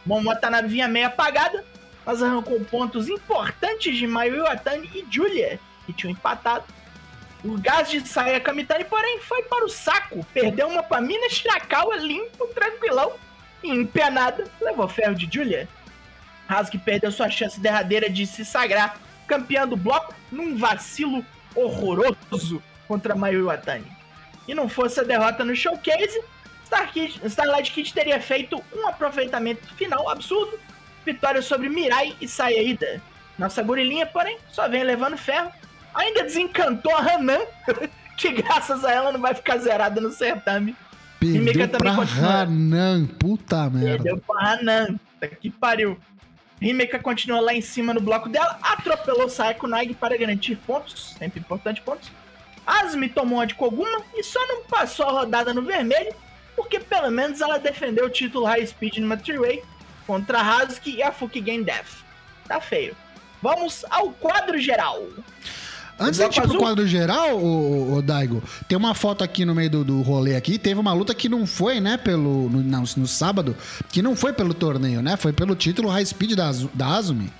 [0.06, 1.64] Bom, Watanabe vinha meio apagada,
[2.04, 6.64] mas arrancou pontos importantes de Mayu Iwatani e Julia, que tinham empatado.
[7.44, 10.24] O gás de Saya Kamitani, porém, foi para o saco.
[10.32, 13.12] Perdeu uma para Minas Shirakawa limpo, tranquilão
[13.62, 15.68] empenada, levou ferro de Julia.
[16.48, 23.16] Hasuki perdeu sua chance derradeira de se sagrar campeão do bloco num vacilo horroroso contra
[23.16, 23.90] Mayu Iwatani.
[24.46, 26.22] E não fosse a derrota no showcase,
[26.66, 30.58] Star Kid, Starlight Kid teria feito um aproveitamento final absurdo,
[31.04, 33.00] vitória sobre Mirai e Sayaida.
[33.38, 35.52] Nossa gorilinha, porém, só vem levando ferro.
[35.94, 37.40] Ainda desencantou a Hanan,
[38.18, 40.74] que graças a ela não vai ficar zerada no certame.
[41.20, 41.92] Perdeu pra
[42.42, 44.02] Hanan, puta merda.
[44.02, 44.98] Perdeu pra Hanan,
[45.40, 45.96] que pariu.
[46.60, 51.38] Himeka continua lá em cima no bloco dela, atropelou Saiko Nag para garantir pontos, sempre
[51.38, 52.10] importante pontos.
[52.66, 56.12] Asmi tomou a de Koguma e só não passou a rodada no vermelho,
[56.56, 59.62] porque pelo menos ela defendeu o título High Speed numa Three-Way
[60.06, 62.04] contra a Hazuki e a Fukigen Death.
[62.48, 62.96] Tá feio.
[63.42, 65.06] Vamos ao quadro geral.
[65.98, 69.70] Antes de ir pro quadro geral, o, o, Daigo, tem uma foto aqui no meio
[69.70, 70.58] do, do rolê aqui.
[70.58, 72.50] Teve uma luta que não foi, né, pelo.
[72.50, 73.56] No, no, no sábado,
[73.88, 75.16] que não foi pelo torneio, né?
[75.16, 77.32] Foi pelo título High Speed da, da Azumi.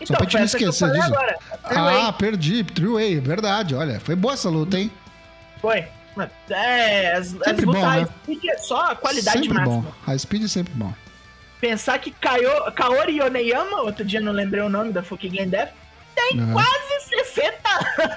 [0.00, 1.14] Então, Só pra gente não esquecer disso.
[1.62, 2.64] Agora, ah, perdi.
[2.64, 3.74] True Way, verdade.
[3.74, 4.90] Olha, foi boa essa luta, hein?
[5.60, 5.84] Foi.
[6.50, 8.08] É, as, as lutas bom, High né?
[8.22, 9.82] Speed é só a qualidade sempre máxima.
[9.82, 9.92] Bom.
[10.06, 10.92] High Speed é sempre bom.
[11.60, 15.70] Pensar que Kaio, Kaori Yoneyama, outro dia não lembrei o nome da Fukigen Death,
[16.14, 16.52] tem uhum.
[16.52, 17.58] quase 60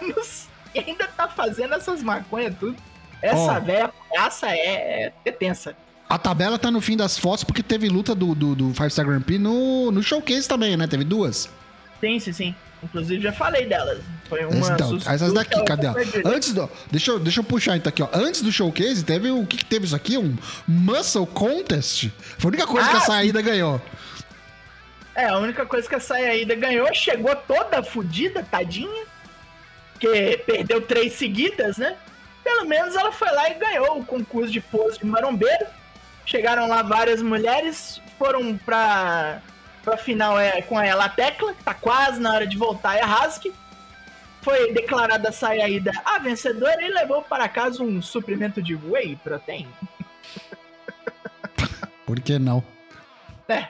[0.02, 2.78] anos e ainda tá fazendo essas maconhas tudo.
[3.22, 3.62] Essa oh.
[3.62, 5.76] velha palhaça é, é tensa.
[6.10, 9.06] A tabela tá no fim das fotos porque teve luta do, do, do Five Star
[9.06, 10.88] Grand Prix no, no showcase também, né?
[10.88, 11.50] Teve duas.
[12.00, 12.56] Sim, sim, sim.
[12.84, 14.02] Inclusive já falei delas.
[14.28, 15.88] Foi uma então, essas daqui, cadê?
[16.26, 18.10] Antes do, deixa, eu, deixa eu puxar então aqui, ó.
[18.14, 20.18] Antes do showcase, teve o que, que teve isso aqui?
[20.18, 20.36] Um
[20.68, 22.10] Muscle Contest.
[22.38, 23.82] Foi a única coisa ah, que a saída ganhou.
[25.16, 29.06] É, a única coisa que a saída ganhou, chegou toda fodida, tadinha.
[30.00, 31.96] Que perdeu três seguidas, né?
[32.44, 35.66] Pelo menos ela foi lá e ganhou o concurso de pose de marombeiro.
[36.26, 39.42] Chegaram lá várias mulheres, foram pra
[39.84, 43.02] Pra final é com ela a Tecla, que tá quase na hora de voltar, é
[43.02, 43.54] a Husky.
[44.42, 49.68] Foi declarada a saída a vencedora e levou para casa um suprimento de whey protein.
[52.06, 52.64] Por que não?
[53.48, 53.68] É.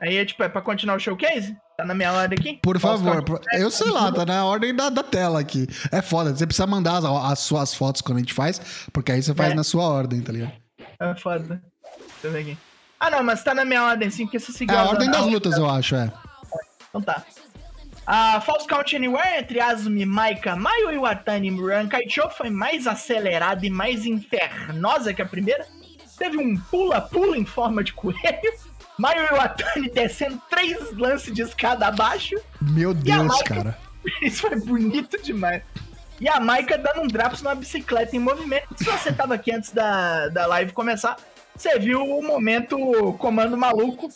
[0.00, 1.56] Aí é tipo, é pra continuar o showcase?
[1.76, 2.58] Tá na minha ordem aqui?
[2.62, 5.66] Por favor, eu sei lá, tá na ordem da, da tela aqui.
[5.92, 9.22] É foda, você precisa mandar as, as suas fotos quando a gente faz, porque aí
[9.22, 9.54] você faz é.
[9.54, 10.52] na sua ordem, tá ligado?
[11.00, 11.62] É foda.
[11.96, 12.58] Deixa eu ver aqui.
[13.00, 15.24] Ah, não, mas tá na minha ordem, sim, porque você seguiu É a ordem das
[15.24, 16.12] lutas, eu acho, é.
[16.88, 17.22] Então tá.
[18.06, 23.70] A False Count Anywhere entre Azumi, Maika, Mayu e Muran Kaicho foi mais acelerada e
[23.70, 25.66] mais infernosa que a primeira.
[26.16, 28.18] Teve um pula-pula em forma de coelho.
[28.98, 32.34] Mayu Iwatani descendo três lances de escada abaixo.
[32.60, 33.54] Meu Deus, Maika...
[33.54, 33.78] cara.
[34.22, 35.62] Isso foi bonito demais.
[36.20, 38.68] E a Maika dando um drops numa bicicleta em movimento.
[38.74, 41.16] Se você tava aqui antes da, da live começar,
[41.58, 42.78] você viu o momento
[43.14, 44.08] comando maluco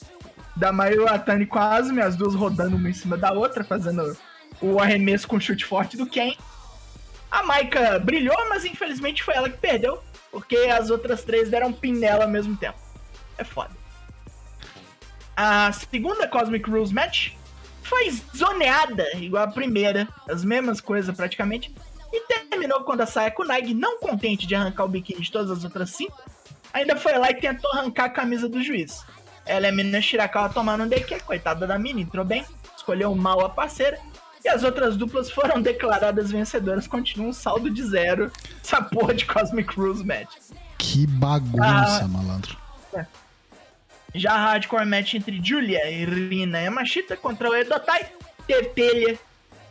[0.55, 4.17] da Mayu Atani com a as duas rodando uma em cima da outra, fazendo
[4.61, 6.37] o arremesso com chute forte do Ken.
[7.29, 10.01] A Maika brilhou, mas infelizmente foi ela que perdeu,
[10.31, 12.79] porque as outras três deram pin nela ao mesmo tempo.
[13.37, 13.71] É foda.
[15.37, 17.33] A segunda Cosmic Rules Match
[17.83, 21.75] foi zoneada, igual a primeira, as mesmas coisas praticamente,
[22.13, 25.65] e terminou quando a Sayako Nag, não contente de arrancar o biquíni de todas as
[25.65, 26.17] outras cinco,
[26.73, 29.05] ainda foi lá e tentou arrancar a camisa do juiz.
[29.45, 32.45] Ela é a menina Shirakawa tomando um DQ, coitada da menina, entrou bem,
[32.77, 33.99] escolheu mal a parceira.
[34.45, 38.31] E as outras duplas foram declaradas vencedoras, continua um saldo de zero.
[38.63, 40.37] Essa porra de Cosmic Rules Match.
[40.79, 42.57] Que bagunça, ah, malandro.
[42.95, 43.07] É.
[44.15, 48.07] Já a hardcore match entre Julia e Rina Yamashita contra o Edotai.
[48.47, 49.19] Teve telha,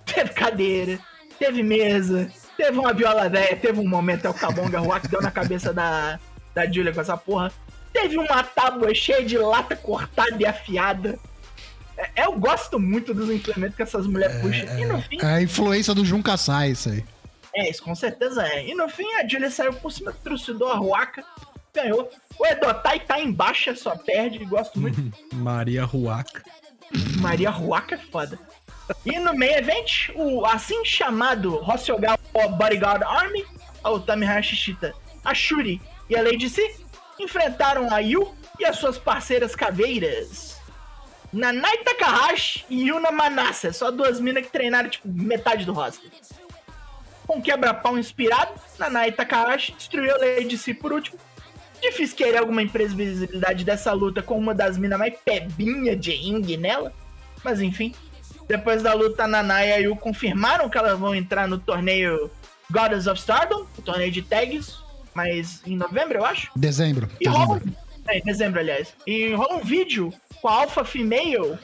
[0.05, 0.99] teve cadeira,
[1.37, 5.21] teve mesa, teve uma viola velha, teve um momento, é o Kabonga Rua que deu
[5.21, 6.17] na cabeça da,
[6.53, 7.51] da Julia com essa porra.
[7.93, 11.19] Teve uma tábua cheia de lata cortada e afiada.
[11.97, 14.79] É, eu gosto muito dos implementos que essas mulheres é, puxam.
[14.79, 15.17] E no fim.
[15.21, 17.03] É a influência do Jun Kasai, isso aí.
[17.53, 18.67] É, isso com certeza é.
[18.67, 21.23] E no fim a Julia saiu por cima, trucidou a Ruaka,
[21.73, 22.09] ganhou.
[22.39, 24.97] O Edotai tá em baixa, só perde, gosto muito.
[25.35, 26.43] Maria Ruaka.
[27.19, 28.39] Maria Ruaka é foda.
[29.05, 32.17] E no main event, o assim chamado Hosogawa
[32.57, 33.45] Bodyguard Army,
[33.83, 36.75] o Tamihashi Shita, a Shuri e a Lady C
[37.17, 40.59] enfrentaram a Yu e as suas parceiras caveiras.
[41.31, 46.11] Nanai Takahashi e Yuna Manassa, só duas minas que treinaram tipo metade do roster.
[47.25, 51.17] Com quebra-pau inspirado, Nanai Takahashi destruiu a Lady C por último.
[51.81, 56.93] Difícil querer alguma imprevisibilidade dessa luta com uma das minas mais pebinha de Ing nela.
[57.41, 57.95] Mas enfim,
[58.49, 62.29] depois da luta, Nanai e a Yu confirmaram que elas vão entrar no torneio
[62.69, 64.81] Goddess of Stardom, o torneio de tags,
[65.13, 66.51] mas em novembro, eu acho.
[66.55, 67.09] Dezembro.
[67.19, 67.47] E dezembro.
[67.47, 67.61] Rola,
[68.07, 68.93] é, dezembro, aliás.
[69.05, 71.57] E rola um vídeo com a Alpha Female,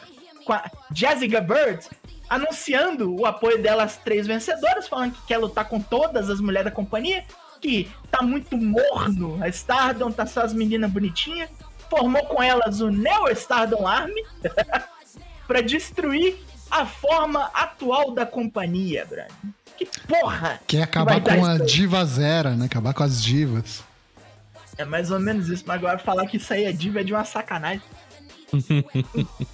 [0.45, 1.87] com a Jessica Bird,
[2.29, 6.71] anunciando o apoio delas três vencedoras, falando que quer lutar com todas as mulheres da
[6.71, 7.25] companhia,
[7.61, 9.41] que tá muito morno.
[9.41, 11.49] A Stardom tá só as meninas bonitinhas.
[11.89, 14.21] Formou com elas o Neo Stardom Army
[15.47, 16.37] para destruir
[16.69, 19.31] a forma atual da companhia, Brad.
[19.77, 20.59] Que porra!
[20.65, 22.65] Quer acabar que com a diva zero, né?
[22.65, 23.83] Acabar com as divas.
[24.77, 27.13] É mais ou menos isso, mas agora falar que isso aí é diva é de
[27.13, 27.81] uma sacanagem.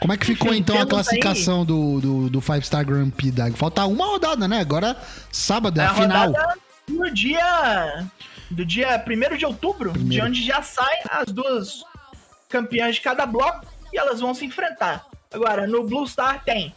[0.00, 3.34] Como é que ficou Enfim, então a classificação do, do, do, Five Star Grand Prix,
[3.34, 3.56] Dag?
[3.56, 4.60] Falta uma rodada, né?
[4.60, 4.96] Agora
[5.32, 6.32] sábado é, é a, a final.
[6.88, 8.06] No dia.
[8.50, 10.24] Do dia 1 de outubro, Primeiro.
[10.24, 11.84] de onde já saem as duas
[12.48, 15.04] campeãs de cada bloco e elas vão se enfrentar.
[15.32, 16.74] Agora, no Blue Star tem.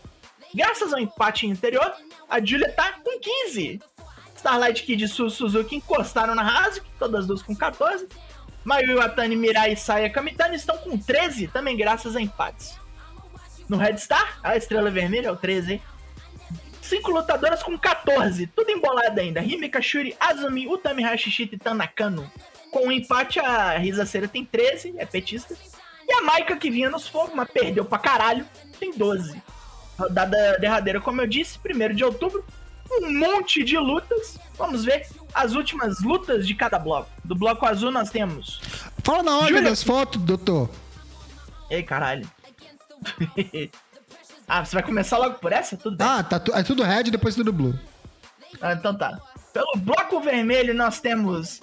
[0.53, 1.93] Graças ao empate anterior,
[2.31, 3.81] a Julia tá com 15.
[4.37, 8.07] Starlight Kid e Suzuki encostaram na Hazuki, todas duas com 14.
[8.63, 12.79] Mayu Iwatani, Mirai, Saya Kamitani estão com 13, também graças a empates.
[13.67, 15.81] No Red Star, a estrela vermelha é o 13.
[16.81, 19.41] Cinco lutadoras com 14, tudo embolado ainda.
[19.41, 22.31] Himika, Shuri, Azumi, Utami Hashishita e Tanakano.
[22.71, 25.53] Com um empate, a Risa Cera tem 13, é petista.
[26.07, 28.45] E a Maika, que vinha nos fogos, mas perdeu pra caralho,
[28.79, 29.41] tem 12
[30.01, 32.43] rodada derradeira, como eu disse, 1 de outubro.
[32.91, 34.37] Um monte de lutas.
[34.57, 37.09] Vamos ver as últimas lutas de cada bloco.
[37.23, 38.61] Do bloco azul nós temos.
[39.03, 40.69] Fala na ordem das fotos, doutor.
[41.69, 42.29] Ei, caralho.
[44.53, 45.77] Ah, você vai começar logo por essa?
[45.77, 46.05] Tudo bem.
[46.05, 47.73] Ah, tá tu, é tudo red e depois tudo blue.
[48.61, 49.17] Ah, então tá.
[49.53, 51.61] Pelo bloco vermelho, nós temos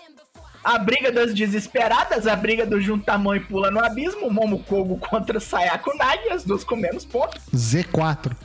[0.68, 4.98] a briga das desesperadas, a briga do junta mão e pula no abismo, Momo Kogo
[4.98, 7.42] contra Sayako Nagi, as duas com menos pontos.
[7.54, 8.36] Z4.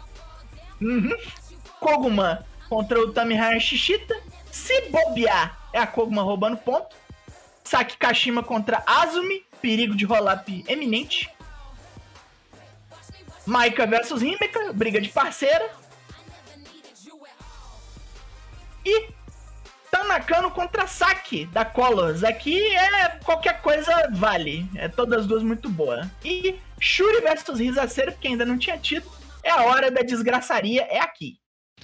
[0.82, 1.18] Uhum.
[1.82, 4.16] Koguman contra o Tamihara Shishita.
[4.50, 6.96] Se bobear, é a Koguma roubando ponto.
[7.62, 11.30] Saki Kashima contra Azumi, perigo de roll-up eminente.
[13.46, 15.70] Maika versus Himeka, briga de parceira.
[18.86, 19.10] E
[19.94, 22.24] Tanakano contra Saki, da Colors.
[22.24, 24.68] Aqui é qualquer coisa vale.
[24.76, 26.10] É todas as duas muito boa.
[26.26, 29.06] E Shuri versus Risaceiro, que ainda não tinha tido.
[29.44, 31.38] É a hora da desgraçaria, é aqui.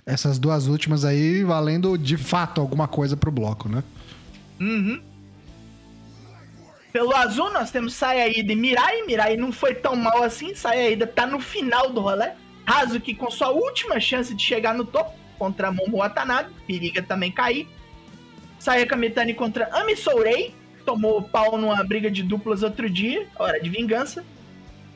[0.07, 3.83] Essas duas últimas aí valendo de fato alguma coisa pro bloco, né?
[4.59, 4.99] Uhum.
[6.91, 9.03] Pelo azul, nós temos Sayaida e Mirai.
[9.03, 10.55] Mirai não foi tão mal assim.
[10.55, 12.31] Sayaida tá no final do rolê.
[12.65, 16.51] Hazuki com sua última chance de chegar no topo contra Momo Watanabe.
[16.65, 17.67] Periga também cair.
[18.59, 20.53] Sayaka Mitani contra Ami Sourei.
[20.85, 23.27] Tomou pau numa briga de duplas outro dia.
[23.37, 24.23] Hora de vingança.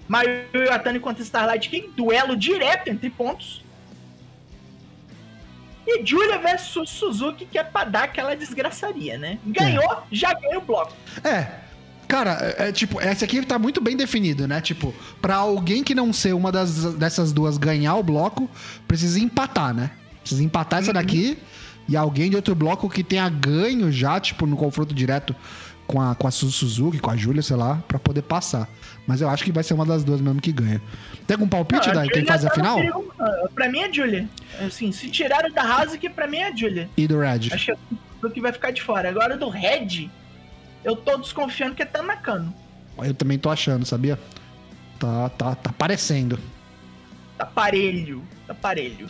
[0.08, 1.89] Mayu Atani contra Starlight King.
[1.95, 3.63] Duelo direto entre pontos.
[5.86, 9.38] E Julia versus Suzuki, que é pra dar aquela desgraçaria, né?
[9.45, 9.97] Ganhou, é.
[10.12, 10.93] já ganhou o bloco.
[11.23, 11.63] É,
[12.13, 14.62] Cara, é, é, tipo, esse aqui tá muito bem definido, né?
[14.62, 18.47] Tipo, pra alguém que não ser uma das, dessas duas ganhar o bloco,
[18.88, 19.89] precisa empatar, né?
[20.19, 20.84] Precisa empatar uhum.
[20.84, 21.39] essa daqui
[21.88, 25.36] e alguém de outro bloco que tenha ganho já, tipo, no confronto direto
[25.86, 28.69] com a, com a Suzuki, com a Júlia, sei lá, pra poder passar.
[29.06, 30.82] Mas eu acho que vai ser uma das duas mesmo que ganha.
[31.28, 32.10] Tem algum palpite, Daí?
[32.10, 32.80] Quem faz a tá final?
[33.54, 34.28] Pra mim é Julia.
[34.65, 36.89] Assim, se tiraram da Hazuki, pra mim é Julia.
[36.96, 37.50] E do Red?
[37.52, 37.78] Acho que é
[38.24, 39.10] o que vai ficar de fora.
[39.10, 40.10] Agora do Red,
[40.84, 42.54] eu tô desconfiando que é Tanakano.
[42.98, 44.17] Eu também tô achando, sabia?
[45.00, 46.39] Tá, tá, tá parecendo.
[47.38, 49.10] Tá parelho, tá parelho.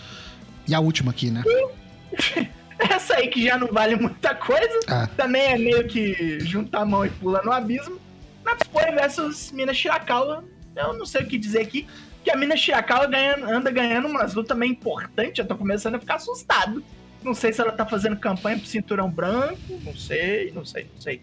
[0.68, 1.44] E a última aqui, né?
[2.90, 4.80] Essa aí que já não vale muita coisa.
[4.88, 5.08] Ah.
[5.16, 8.00] Também é meio que juntar a mão e pula no abismo.
[8.44, 10.44] Natsupoi versus Minas Shirakawa.
[10.76, 11.88] Eu não sei o que dizer aqui.
[12.24, 15.40] Que a Minas Shirakawa ganha, anda ganhando umas lutas meio importantes.
[15.40, 16.84] Eu tô começando a ficar assustado.
[17.24, 19.58] Não sei se ela tá fazendo campanha pro cinturão branco.
[19.84, 21.22] Não sei, não sei, não sei.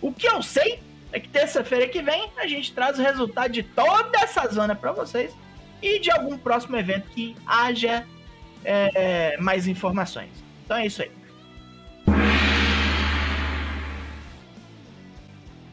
[0.00, 0.80] O que eu sei
[1.12, 4.92] é que terça-feira que vem a gente traz o resultado de toda essa zona para
[4.92, 5.32] vocês
[5.80, 8.04] e de algum próximo evento que haja
[8.64, 10.30] é, mais informações.
[10.68, 11.10] Então é isso aí.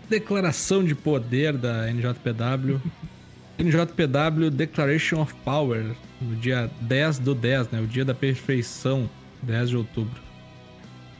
[0.07, 2.79] Declaração de poder da NJPW.
[3.59, 5.83] NJPW Declaration of Power,
[6.21, 7.81] no dia 10 do 10, né?
[7.81, 9.09] O dia da perfeição,
[9.43, 10.21] 10 de outubro.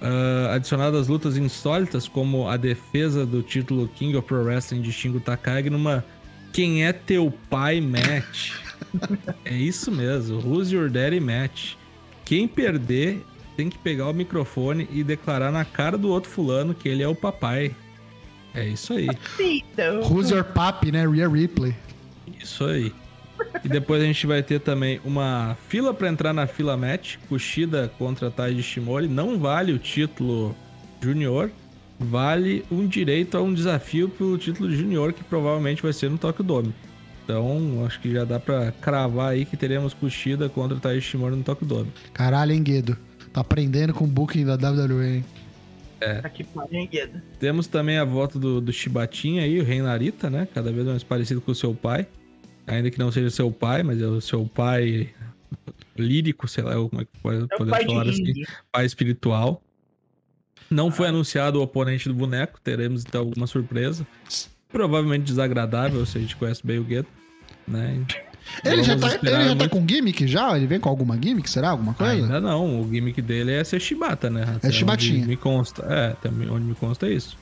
[0.01, 4.93] Uh, adicionado as lutas insólitas, como a defesa do título King of Pro Wrestling de
[4.93, 6.01] Shingo Takagi numa
[6.53, 8.53] Quem é Teu Pai match.
[9.43, 11.73] é isso mesmo, Who's Your Daddy match.
[12.23, 13.21] Quem perder
[13.55, 17.07] tem que pegar o microfone e declarar na cara do outro fulano que ele é
[17.07, 17.75] o papai.
[18.53, 19.07] É isso aí.
[20.09, 21.05] Who's Your Papi, né?
[21.05, 21.75] Rhea Ripley.
[22.41, 22.93] Isso aí.
[23.63, 27.17] E depois a gente vai ter também uma fila para entrar na fila match.
[27.27, 29.07] Kushida contra Taiji Shimori.
[29.07, 30.55] Não vale o título
[31.01, 31.51] junior.
[31.99, 36.43] Vale um direito a um desafio pelo título junior, que provavelmente vai ser no Tokyo
[36.43, 36.73] Dome.
[37.23, 41.43] Então, acho que já dá pra cravar aí que teremos Kushida contra Taiji Shimori no
[41.43, 41.91] Tokyo Dome.
[42.13, 42.97] Caralho, hein, Guedo?
[43.35, 45.25] Tá aprendendo com o booking da WWE, hein?
[45.99, 46.21] É.
[46.89, 47.21] Guedo.
[47.37, 50.47] Temos também a volta do, do Shibatinha aí, o Rei Narita, né?
[50.53, 52.07] Cada vez mais parecido com o seu pai.
[52.65, 55.13] Ainda que não seja seu pai, mas é o seu pai
[55.97, 58.45] lírico, sei lá como é que pode, é podemos falar assim.
[58.71, 59.61] Pai espiritual.
[60.71, 60.91] Não ah.
[60.91, 64.07] foi anunciado o oponente do boneco, teremos então alguma surpresa.
[64.69, 67.09] Provavelmente desagradável, se a gente conhece bem o Gueto,
[67.67, 68.01] né?
[68.63, 70.55] Ele já, tá, ele já tá com gimmick já?
[70.55, 71.69] Ele vem com alguma gimmick, será?
[71.69, 72.13] Alguma coisa?
[72.13, 74.45] Ainda não, o gimmick dele é ser Shibata, né?
[74.55, 75.25] Até é Shibatinha.
[75.25, 77.37] Me consta, é, também onde me consta é isso.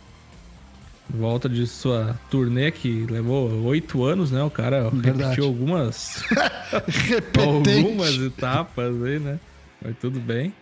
[1.09, 4.41] Volta de sua turnê que levou oito anos, né?
[4.41, 5.23] O cara Verdade.
[5.23, 6.23] repetiu algumas.
[7.37, 9.39] algumas etapas aí, né?
[9.83, 10.53] Mas tudo bem.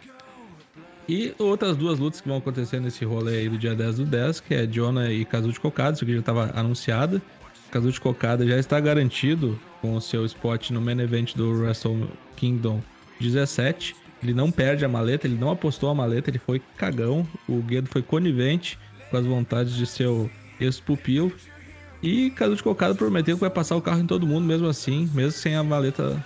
[1.07, 4.39] E outras duas lutas que vão acontecer nesse rolê aí do dia 10 do 10,
[4.39, 7.21] que é Jonah e Kazuchi Kokada, isso aqui já estava anunciado.
[7.69, 12.81] Kazuchi Kokada já está garantido com o seu spot no main event do Wrestle Kingdom
[13.19, 13.95] 17.
[14.23, 17.27] Ele não perde a maleta, ele não apostou a maleta, ele foi cagão.
[17.49, 18.77] O Guedo foi conivente
[19.09, 20.29] com as vontades de seu
[20.59, 21.31] ex-pupilo.
[22.03, 25.31] E Cadu Cocada prometeu que vai passar o carro em todo mundo, mesmo assim, mesmo
[25.31, 26.23] sem a maleta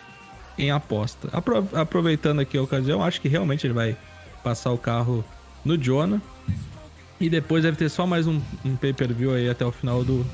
[0.57, 1.29] em aposta.
[1.31, 3.97] Apro aproveitando aqui a ocasião, acho que realmente ele vai
[4.43, 5.23] passar o carro
[5.63, 6.21] no Jonah.
[7.19, 10.25] E depois deve ter só mais um, um pay-per-view aí até o final do,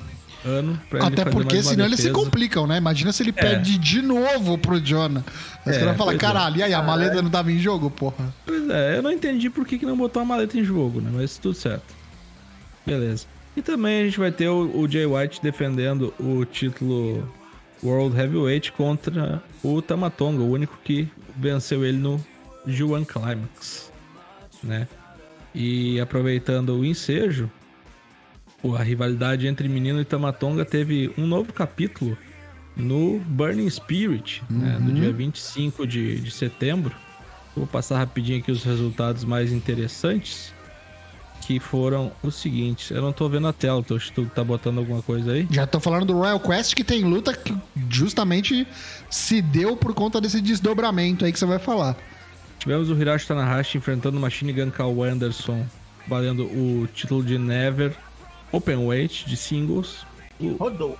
[0.45, 2.77] ano pra Até porque senão eles se complicam, né?
[2.77, 3.33] Imagina se ele é.
[3.33, 5.23] perde de novo pro Jonah.
[5.65, 8.33] Os é, caras falam, caralho, e aí, a maleta não tava em jogo, porra?
[8.45, 11.11] Pois é, eu não entendi por que, que não botou a maleta em jogo, né?
[11.13, 11.93] Mas tudo certo.
[12.85, 13.25] Beleza.
[13.55, 17.29] E também a gente vai ter o, o Jay White defendendo o título
[17.83, 22.23] World Heavyweight contra o Tamatonga, o único que venceu ele no
[22.67, 23.91] G1 Climax,
[24.63, 24.87] né?
[25.53, 27.51] E aproveitando o ensejo,
[28.77, 32.17] a rivalidade entre Menino e Tamatonga teve um novo capítulo
[32.75, 34.57] no Burning Spirit, uhum.
[34.57, 36.95] né, no dia 25 de, de setembro.
[37.55, 40.53] Vou passar rapidinho aqui os resultados mais interessantes,
[41.41, 42.91] que foram os seguintes.
[42.91, 45.47] Eu não tô vendo a tela, tô, tu tá botando alguma coisa aí?
[45.51, 47.53] Já tô falando do Royal Quest, que tem luta que
[47.89, 48.65] justamente
[49.09, 51.97] se deu por conta desse desdobramento aí que você vai falar.
[52.57, 55.65] Tivemos o Hiroshi Tanahashi enfrentando o Machine Gun Carl Anderson,
[56.07, 57.97] valendo o título de Never
[58.51, 60.05] Open Weight de singles.
[60.39, 60.97] O, Rodou.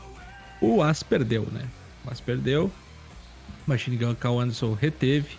[0.62, 1.68] O As perdeu, né?
[2.06, 2.72] O As perdeu.
[3.68, 5.30] Machine Gun Carl Anderson reteve.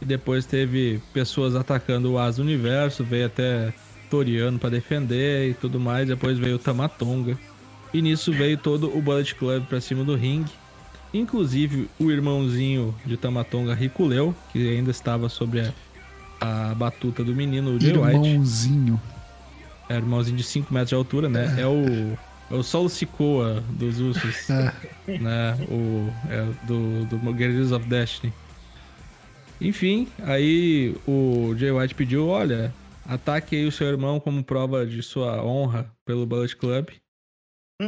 [0.00, 3.04] E depois teve pessoas atacando o As do Universo.
[3.04, 3.72] Veio até
[4.10, 6.08] Toriano para defender e tudo mais.
[6.08, 7.38] Depois veio o Tamatonga.
[7.92, 10.50] E nisso veio todo o Bullet Club para cima do ringue.
[11.12, 15.72] Inclusive o irmãozinho de Tamatonga, Riculeu, que ainda estava sobre a,
[16.40, 18.40] a batuta do menino, o Jay White.
[19.92, 19.96] Irmãozinho.
[19.96, 21.54] É, irmãozinho de 5 metros de altura, né?
[21.58, 22.16] É o.
[22.50, 24.50] É o Sol Sikoa dos ursos.
[24.50, 25.18] É.
[25.18, 25.54] Né?
[25.70, 28.32] O, é do, do Guerrillas of Destiny.
[29.60, 32.74] Enfim, aí o Jay White pediu: olha,
[33.06, 36.88] ataque aí o seu irmão como prova de sua honra pelo Bullet Club.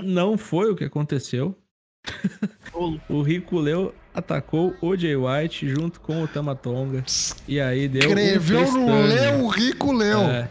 [0.03, 1.57] Não foi o que aconteceu.
[3.09, 7.05] o Rico Leo atacou o Jay White junto com o Tamatonga.
[7.49, 8.03] E aí deu.
[8.03, 10.21] Escreveu um no Leo, o Rico Leo.
[10.21, 10.49] É,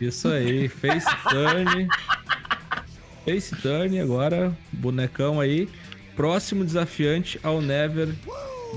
[0.00, 1.88] isso aí, face turn.
[3.24, 5.68] face turn agora, bonecão aí.
[6.14, 8.08] Próximo desafiante ao Never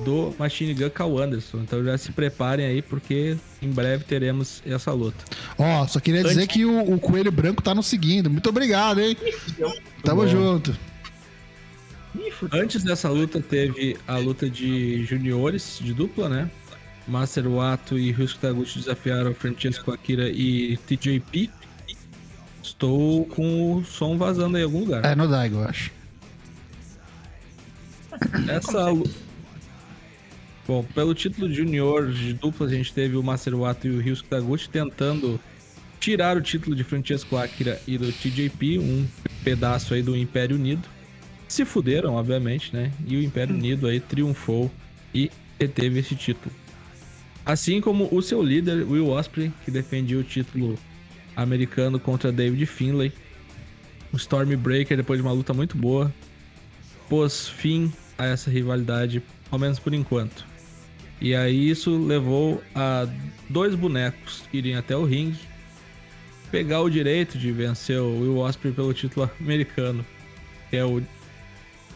[0.03, 1.59] do Machine Gun Cal Anderson.
[1.59, 5.23] Então já se preparem aí, porque em breve teremos essa luta.
[5.57, 6.33] Ó, oh, só queria Antes...
[6.33, 8.29] dizer que o, o, Coelho Branco tá nos seguindo.
[8.29, 9.15] Muito obrigado, hein?
[10.03, 10.27] Tamo bom.
[10.27, 10.77] junto.
[12.51, 16.49] Antes dessa luta, teve a luta de juniores, de dupla, né?
[17.07, 21.49] Master Wato e Ryusuke Taguchi desafiaram Francesco Akira e TJP.
[22.61, 25.03] Estou com o som vazando aí em algum lugar.
[25.03, 25.91] É no Daigo, eu acho.
[28.47, 28.91] Essa
[30.67, 34.29] Bom, pelo título junior de dupla, a gente teve o Master Wato e o Ryusuke
[34.29, 35.39] Taguchi tentando
[35.99, 39.07] tirar o título de Francesco Akira e do TJP, um
[39.43, 40.87] pedaço aí do Império Unido.
[41.47, 42.91] Se fuderam, obviamente, né?
[43.07, 44.69] E o Império Unido aí triunfou
[45.11, 46.53] e reteve esse título.
[47.45, 50.77] Assim como o seu líder, Will Osprey, que defendia o título
[51.35, 53.11] americano contra David Finlay.
[54.11, 56.13] O Stormbreaker, depois de uma luta muito boa,
[57.07, 60.45] pôs fim a essa rivalidade, ao menos por enquanto.
[61.21, 63.07] E aí isso levou a
[63.49, 65.39] dois bonecos irem até o ringue,
[66.51, 70.05] pegar o direito de vencer o Will Osprey pelo título americano,
[70.69, 71.01] que é o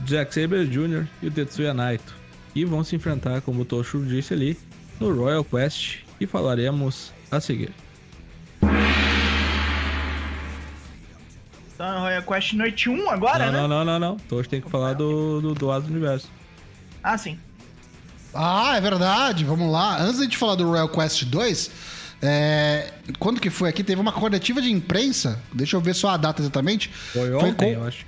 [0.02, 1.08] Jack Saber Jr.
[1.22, 2.16] e o Tetsuya Naito.
[2.54, 4.58] E vão se enfrentar, como o Toshu disse ali,
[5.04, 7.72] no Royal Quest e falaremos a seguir.
[11.74, 13.60] Então, Royal Quest Noite 1 agora, não, né?
[13.62, 14.38] Não, não, não, não.
[14.38, 16.30] Hoje tem que falar do, do, do Asa do Universo.
[17.04, 17.38] Ah, sim.
[18.34, 19.44] Ah, é verdade.
[19.44, 20.02] Vamos lá.
[20.02, 21.72] Antes de falar do Royal Quest 2,
[22.22, 22.94] é...
[23.20, 23.84] quando que foi aqui?
[23.84, 25.42] Teve uma coletiva de imprensa.
[25.52, 26.90] Deixa eu ver só a data exatamente.
[26.90, 27.66] Foi ontem, foi com...
[27.66, 28.06] eu acho.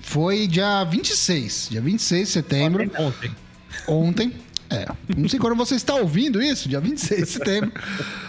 [0.00, 1.68] Foi dia 26.
[1.70, 2.90] Dia 26 de setembro.
[2.98, 3.30] Ontem.
[3.86, 4.32] Ontem.
[4.70, 7.72] É, não sei quando você está ouvindo isso, dia 26 de setembro.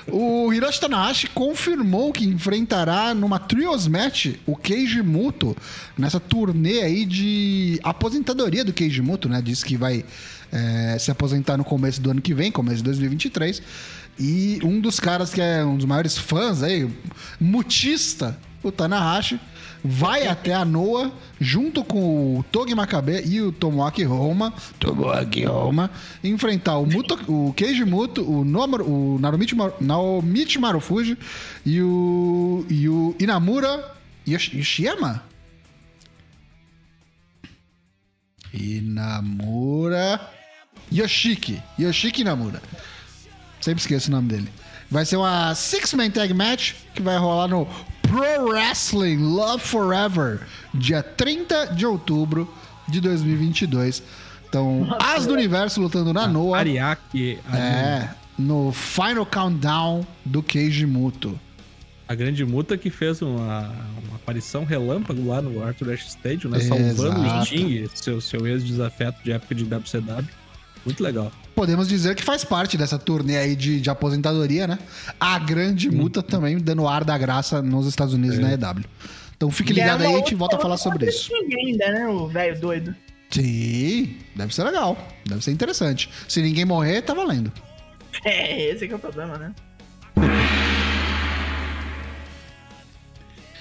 [0.08, 5.56] o Hiroshi Tanahashi confirmou que enfrentará numa Trios Match o Keiji Muto
[5.98, 9.42] nessa turnê aí de aposentadoria do Keiji Muto, né?
[9.42, 10.06] Diz que vai
[10.52, 13.62] é, se aposentar no começo do ano que vem, começo de 2023.
[14.18, 16.90] E um dos caras que é um dos maiores fãs aí,
[17.40, 19.40] mutista, o Tanahashi,
[19.84, 25.90] vai até a Noa junto com o Togi Makabe e o Tomoaki Roma, Tomoaki Roma,
[26.24, 31.18] enfrentar o, Muto, o Keiji Muto, o, Nomaru, o Narumichi, Naomichi Marufuji
[31.66, 33.96] e o, e o Inamura
[34.28, 35.24] Yoshiyama?
[38.54, 40.20] Inamura
[40.92, 41.62] Yoshiki.
[41.78, 42.62] Yoshiki Inamura.
[43.62, 44.50] Sempre esqueço o nome dele.
[44.90, 47.68] Vai ser uma Six-Man Tag Match que vai rolar no
[48.10, 50.42] Pro Wrestling Love Forever,
[50.74, 52.52] dia 30 de outubro
[52.88, 54.02] de 2022.
[54.50, 56.58] Então, As do Universo lutando na Noa.
[56.58, 57.38] Ariake.
[57.54, 61.40] É, no Final Countdown do Keiji Muto.
[62.08, 63.72] A grande multa que fez uma,
[64.08, 66.60] uma aparição relâmpago lá no Arthur Ashe Stadium, né?
[66.62, 70.28] Salvando o Sting, seu, seu ex-desafeto de época de WCW.
[70.86, 71.32] Muito legal.
[71.56, 74.80] Podemos dizer que faz parte dessa turnê aí de, de aposentadoria, né?
[75.20, 78.42] A grande multa também dando ar da graça nos Estados Unidos é.
[78.42, 78.86] na EW.
[79.36, 81.32] Então fique ligado aí e a gente volta a falar sobre isso.
[81.36, 82.08] ainda, né?
[82.08, 82.96] O velho doido.
[83.30, 84.98] Sim, deve ser legal.
[85.26, 86.10] Deve ser interessante.
[86.28, 87.52] Se ninguém morrer, tá valendo.
[88.26, 89.54] É, esse que é o problema, né?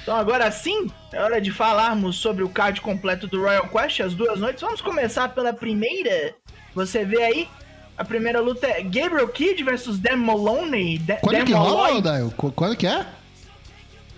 [0.02, 4.14] Então agora sim, é hora de falarmos sobre o card completo do Royal Quest, as
[4.14, 4.62] duas noites.
[4.62, 6.34] Vamos começar pela primeira.
[6.74, 7.48] Você vê aí,
[7.96, 10.98] a primeira luta é Gabriel Kidd versus Dan Maloney.
[10.98, 12.30] Da Quando Dan que rola, Daio?
[12.30, 13.06] Quando que é?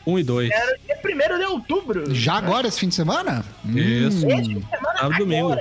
[0.06, 0.50] 1 um e 2.
[0.50, 2.14] É, é 1 de outubro.
[2.14, 3.44] Já agora, esse fim de semana?
[3.64, 4.26] Isso.
[4.26, 4.30] Hum.
[4.30, 5.56] Esse fim de semana Sábado domingo.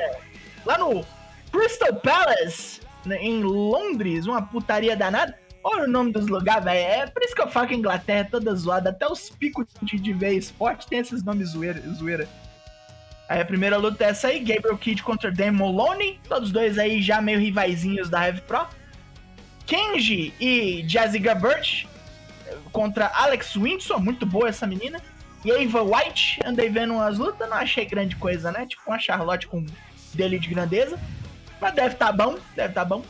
[0.65, 1.05] Lá no
[1.51, 5.37] Crystal Palace, né, em Londres, uma putaria danada.
[5.63, 6.79] Olha o nome dos lugares, velho.
[6.79, 8.89] É por isso que eu falo que a Inglaterra é toda zoada.
[8.89, 11.81] Até os picos de, de ver esporte tem esses nomes zoeira.
[11.93, 12.27] zoeira.
[13.29, 16.19] Aí a primeira luta é essa aí, Gabriel Kidd contra Dan Maloney.
[16.27, 18.65] Todos dois aí já meio rivaizinhos da Heavy Pro.
[19.67, 21.85] Kenji e Jazzy Gabert
[22.71, 23.99] contra Alex Windsor.
[24.01, 24.99] Muito boa essa menina.
[25.45, 28.65] E Ava White, andei vendo umas lutas, não achei grande coisa, né?
[28.65, 29.63] Tipo uma Charlotte com
[30.11, 30.99] dele de grandeza.
[31.61, 33.05] Mas deve tá bom, deve tá bom.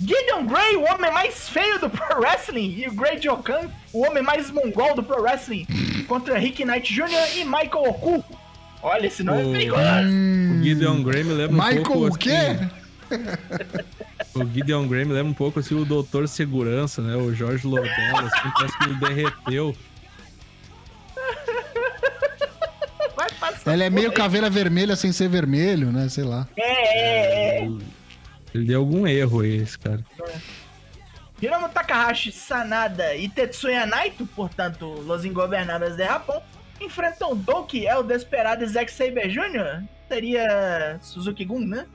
[0.00, 4.24] Gideon Gray, o homem mais feio do Pro Wrestling, e o Grey Jokan, o homem
[4.24, 5.66] mais mongol do Pro Wrestling,
[6.08, 7.36] contra Rick Knight Jr.
[7.36, 8.41] e Michael Oku.
[8.82, 9.48] Olha, esse nome é o...
[9.48, 9.82] é perigoso.
[9.82, 12.00] O Gideon lembra Michael um pouco...
[12.00, 12.68] Michael o quê?
[14.18, 17.16] Assim, o Gideon Gray me lembra um pouco assim o Doutor Segurança, né?
[17.16, 19.76] O Jorge Lodella, assim, parece que ele derreteu.
[23.66, 26.08] Ele é meio caveira vermelha sem ser vermelho, né?
[26.08, 26.48] Sei lá.
[26.56, 27.68] É, é, é.
[28.54, 30.04] Ele deu algum erro aí, esse cara.
[31.40, 36.42] Hiromu Takahashi, Sanada e Tetsuya Naito, portanto, Los Ingobernables de Japão,
[36.84, 39.84] enfrentam Doki, é o desesperado Zack Saber Jr.
[40.08, 41.86] Seria Suzuki Gun, né?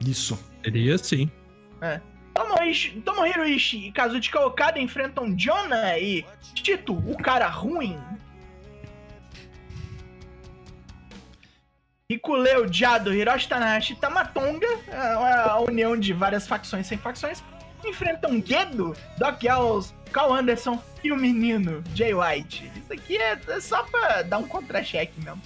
[0.00, 0.38] Isso.
[0.62, 1.30] Seria sim.
[1.80, 2.00] É.
[3.04, 7.98] Tomohiro Ishii e Kazuchika Okada enfrentam Jonah e Tito, o cara ruim.
[12.08, 17.42] Hikuleu, Jado, Hiroshi Tanahashi e Tamatonga, a união de várias facções sem facções,
[17.84, 22.70] enfrentam Gedo, Doc Ells, Carl Anderson e o menino Jay White.
[22.76, 25.40] Isso aqui é, é só pra dar um contra-cheque mesmo.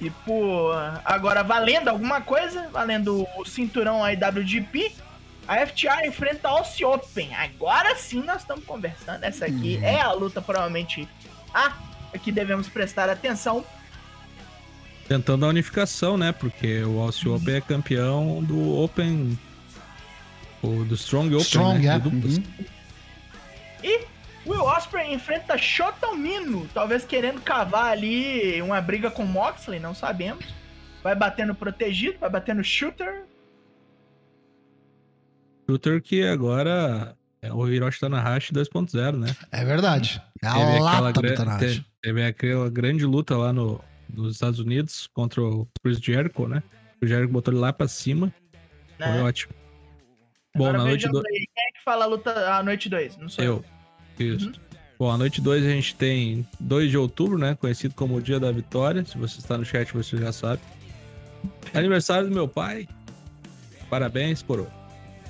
[0.00, 0.70] E pô,
[1.04, 4.92] agora valendo alguma coisa, valendo o cinturão IWGP,
[5.46, 7.34] a FTR enfrenta a Aussie Open.
[7.34, 9.24] Agora sim nós estamos conversando.
[9.24, 9.84] Essa aqui uhum.
[9.84, 11.08] é a luta provavelmente
[11.52, 11.72] a
[12.22, 13.64] que devemos prestar atenção
[15.08, 16.32] Tentando a unificação, né?
[16.32, 17.36] Porque o Aussie uhum.
[17.36, 19.38] Open é campeão do Open.
[20.64, 21.44] O, do Strong Open.
[21.44, 21.94] Strong, né?
[21.94, 22.08] é.
[22.08, 22.42] Uhum.
[23.82, 24.06] E
[24.46, 30.44] Will Osprey enfrenta Shota Mino, talvez querendo cavar ali uma briga com Moxley, não sabemos.
[31.02, 33.24] Vai batendo protegido, vai batendo shooter.
[35.68, 39.36] Shooter que agora é o Hiroshi Tanahashi 2.0, né?
[39.52, 40.22] É verdade.
[40.42, 41.66] É a teve lata aquela, do Tanahashi.
[41.66, 46.62] Teve, teve aquela grande luta lá no, dos Estados Unidos contra o Chris Jericho, né?
[47.02, 48.32] O Jericho botou ele lá pra cima.
[48.98, 49.12] É.
[49.12, 49.54] Foi ótimo.
[50.56, 51.24] Bom, Agora na noite 2.
[51.24, 53.16] Quem é que fala a luta a noite 2?
[53.16, 53.64] Não eu.
[54.18, 54.26] eu.
[54.26, 54.46] Isso.
[54.46, 54.54] Uhum.
[54.98, 57.56] Bom, a noite 2 a gente tem 2 de outubro, né?
[57.60, 59.04] Conhecido como o Dia da Vitória.
[59.04, 60.62] Se você está no chat, você já sabe.
[61.74, 62.88] Aniversário do meu pai.
[63.90, 64.70] Parabéns, coroa.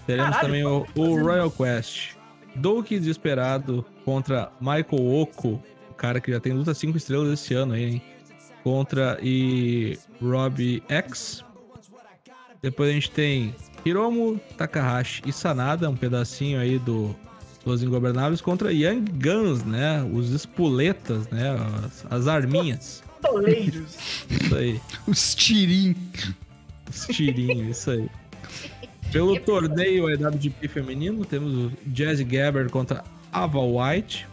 [0.06, 2.14] Teremos Caralho, também o, o, Royal Quest.
[2.54, 5.62] Doki Desesperado contra Michael Oko.
[5.90, 8.02] O cara que já tem luta 5 estrelas esse ano aí, hein?
[8.64, 11.44] contra e Rob X.
[12.62, 13.54] Depois a gente tem
[13.84, 17.14] Hiromu Takahashi e Sanada, um pedacinho aí do
[17.66, 20.02] Los Ingobernáveis contra Young Guns, né?
[20.12, 21.56] Os espoletas, né?
[21.84, 23.02] As, as arminhas.
[23.20, 23.96] Toleiros.
[24.30, 24.80] Isso aí.
[25.06, 25.94] Os tirim.
[26.90, 28.08] Os tirim, isso aí.
[29.12, 34.26] Pelo torneio IWGP feminino, temos o Jazzy Gabber contra Ava White.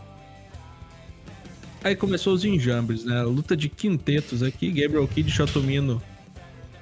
[1.83, 3.21] Aí começou os enjambres, né?
[3.23, 6.01] Luta de quintetos aqui, Gabriel Kidd, Shotomino,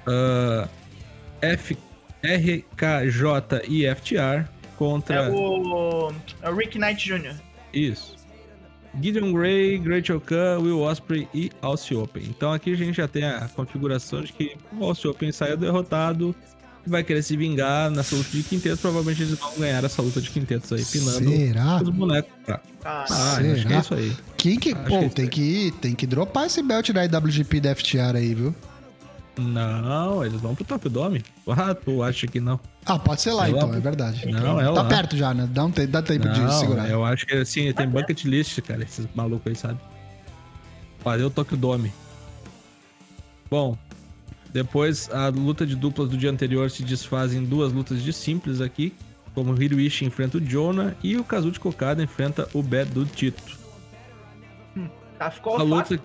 [0.06, 0.68] uh,
[1.40, 1.76] F,
[2.22, 5.16] RKJ e FTR contra...
[5.16, 6.12] É o,
[6.42, 7.34] é o Rick Knight Jr.
[7.72, 8.16] Isso.
[9.00, 12.24] Gideon Gray, Great Okan, Will Osprey e Aussie Open.
[12.24, 16.34] Então aqui a gente já tem a configuração de que o Aussie Open saiu derrotado
[16.86, 18.80] vai querer se vingar nessa luta de quintetos.
[18.80, 21.82] Provavelmente eles vão ganhar essa luta de quintetos aí, pinando Será?
[21.82, 22.60] os bonecos pra.
[22.84, 24.16] Ah, ah acho que é isso aí.
[24.36, 24.72] Quem que.
[24.72, 28.16] Acho pô, que é tem, que, tem que dropar esse belt da IWGP da FTR
[28.16, 28.54] aí, viu?
[29.38, 31.22] Não, eles vão pro Top Dome.
[31.48, 32.60] Ah, tu acha que não?
[32.84, 34.26] Ah, pode ser lá É lá então, pro- é verdade.
[34.30, 34.84] Não, é Tá lá.
[34.84, 35.48] perto já, né?
[35.50, 36.88] Dá, um te- dá tempo de Não, segurar.
[36.90, 39.78] eu acho que assim, tem bucket list, cara, esses malucos aí, sabe?
[40.98, 41.92] Fazer o Tokyo Dome.
[43.50, 43.76] Bom,
[44.52, 48.60] depois a luta de duplas do dia anterior se desfaz em duas lutas de simples
[48.60, 48.92] aqui,
[49.34, 53.58] como o Hiroishi enfrenta o Jonah e o Kazuchi Kokada enfrenta o Bad do Tito.
[55.18, 56.00] Tá, ficou A luta- fácil.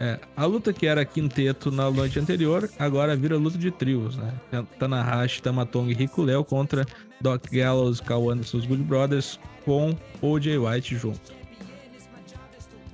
[0.00, 4.32] É, a luta que era quinteto na noite anterior, agora vira luta de trios, né?
[4.78, 6.86] Tanahashi, Tamatonga e Rico Léo contra
[7.20, 10.56] Doc Gallows, Carl Anderson, os Good Brothers, com O.J.
[10.56, 11.32] White junto.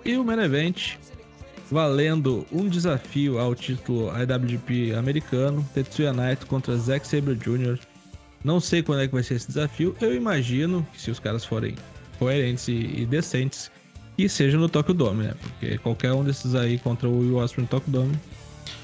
[0.03, 0.97] E o main event,
[1.71, 7.79] valendo um desafio ao título IWGP americano, Tetsuya Naito contra Zack Sabre Jr.
[8.43, 11.45] Não sei quando é que vai ser esse desafio, eu imagino que se os caras
[11.45, 11.75] forem
[12.19, 13.71] coerentes e decentes,
[14.17, 15.35] que seja no Tokyo Dome, né?
[15.41, 18.19] Porque qualquer um desses aí contra o Will Ospreay no Tokyo Dome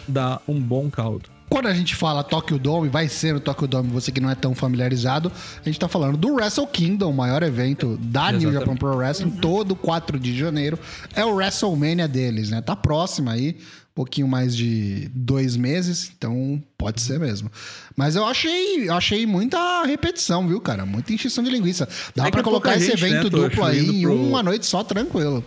[0.06, 1.28] dá um bom caldo.
[1.50, 4.36] Quando a gente fala Tokyo Dome, vai ser o Tokyo Dome, você que não é
[4.36, 8.52] tão familiarizado, a gente tá falando do Wrestle Kingdom, o maior evento da New.
[8.52, 10.78] Japan Pro Wrestling, todo 4 de janeiro.
[11.12, 12.62] É o WrestleMania deles, né?
[12.62, 13.58] Tá próximo aí,
[14.00, 17.50] pouquinho mais de dois meses, então pode ser mesmo.
[17.94, 20.86] Mas eu achei, eu achei muita repetição, viu, cara?
[20.86, 21.86] Muita encheção de linguiça.
[22.16, 24.64] Dá É pouca colocar esse gente, né, evento Tocho, duplo aí em pro- uma noite
[24.64, 25.44] só, tranquilo.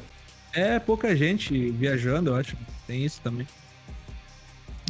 [0.53, 2.55] É pouca gente viajando, eu acho.
[2.85, 3.47] Tem isso também.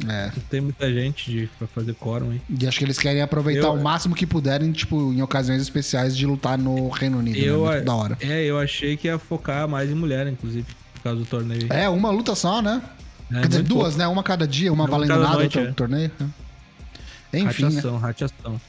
[0.06, 0.30] É.
[0.50, 2.42] Tem muita gente de, pra fazer quórum aí.
[2.60, 6.14] E acho que eles querem aproveitar Eu- o máximo que puderem, tipo, em ocasiões especiais
[6.14, 7.38] de lutar no Reino Unido.
[7.38, 7.80] Eu, né?
[7.80, 8.18] Da hora.
[8.20, 11.72] É, eu achei que ia focar mais em mulher, inclusive, por causa do torneio.
[11.72, 12.82] É, uma luta só, né?
[13.32, 14.06] É, Quer dizer, duas, né?
[14.06, 15.74] Uma cada dia, uma Uma valendo nada, noite, outra é.
[15.74, 16.12] torneio.
[16.18, 16.30] né?
[17.30, 17.46] pouco.
[17.48, 17.68] Enfim, né?
[17.68, 18.60] Rateação, rateação.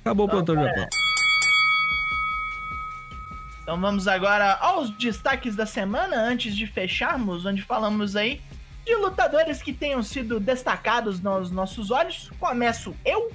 [0.00, 0.74] Acabou o Não, plantão do cara.
[0.76, 0.88] Japão.
[3.62, 8.40] Então vamos agora aos destaques da semana, antes de fecharmos, onde falamos aí
[8.84, 12.30] de lutadores que tenham sido destacados nos nossos olhos.
[12.38, 13.32] Começo eu,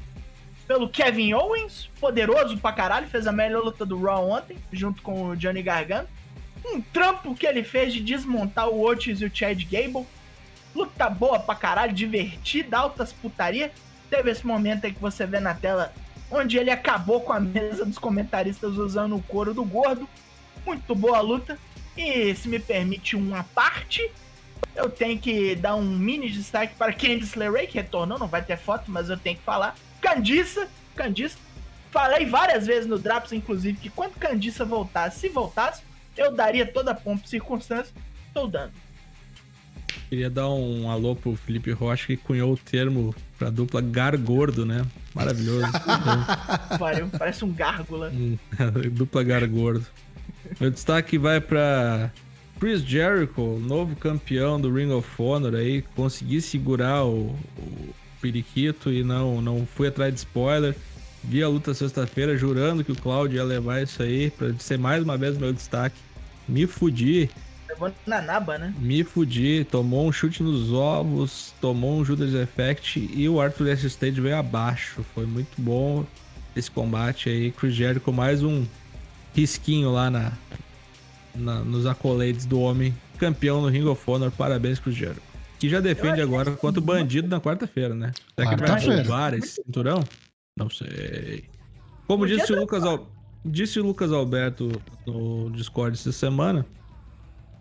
[0.66, 5.30] pelo Kevin Owens, poderoso pra caralho, fez a melhor luta do Raw ontem, junto com
[5.32, 6.08] o Johnny Gargano.
[6.66, 10.05] Um trampo que ele fez de desmontar o Otis e o Chad Gable.
[10.76, 13.72] Luta boa pra caralho, divertida, altas putaria.
[14.09, 15.93] Teve esse momento aí que você vê na tela,
[16.30, 20.07] onde ele acabou com a mesa dos comentaristas usando o couro do gordo.
[20.66, 21.57] Muito boa luta.
[21.97, 24.09] E se me permite uma parte,
[24.76, 28.57] eu tenho que dar um mini destaque para Candice LeRae, que retornou, não vai ter
[28.57, 29.76] foto, mas eu tenho que falar.
[29.99, 31.38] Candiça, Candiça.
[31.91, 35.84] Falei várias vezes no Drops, inclusive, que quando Candiça voltasse, se voltasse,
[36.18, 37.93] eu daria toda a pompa e circunstância.
[38.28, 38.72] Estou dando.
[40.09, 44.86] Queria dar um alô pro Felipe Rocha, que cunhou o termo pra dupla gargordo, né?
[45.14, 45.68] Maravilhoso.
[47.18, 48.12] Parece um gárgula.
[48.91, 49.86] Dupla gargordo.
[50.59, 52.12] Meu destaque vai pra
[52.59, 59.03] Chris Jericho, novo campeão do Ring of Honor aí, consegui segurar o, o periquito e
[59.03, 60.76] não, não fui atrás de spoiler.
[61.24, 65.04] Vi a luta sexta-feira jurando que o Claudio ia levar isso aí pra ser mais
[65.04, 65.96] uma vez meu destaque.
[66.48, 67.30] Me fudi,
[67.70, 68.74] Levou na naba, né?
[68.80, 73.86] me fudi, tomou um chute nos ovos, tomou um Judas Effect e o Arthur S.
[73.88, 75.06] Stage veio abaixo.
[75.14, 76.06] Foi muito bom
[76.56, 77.52] esse combate aí.
[77.52, 78.66] Chris Jericho mais um
[79.34, 80.32] risquinho lá na,
[81.34, 82.94] na- nos accolades do homem.
[83.18, 84.32] Campeão no Ring of Honor.
[84.32, 85.22] Parabéns, Chris Jericho.
[85.60, 88.12] Que já defende agora isso contra o bandido na quarta-feira, né?
[88.36, 89.02] Será que ele vai Quarta-feira.
[89.04, 90.04] roubar esse cinturão?
[90.58, 91.45] Não sei.
[92.08, 93.08] Como Podia disse o, Lucas Al...
[93.45, 96.66] disse o Lucas Alberto no Discord essa semana,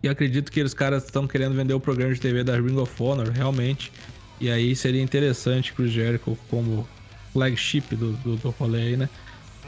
[0.02, 3.02] e acredito que os caras estão querendo vender o programa de TV da Ring of
[3.02, 3.92] Honor, realmente.
[4.40, 6.88] E aí seria interessante pro Jericho como
[7.32, 9.08] flagship do, do, do rolê aí, né?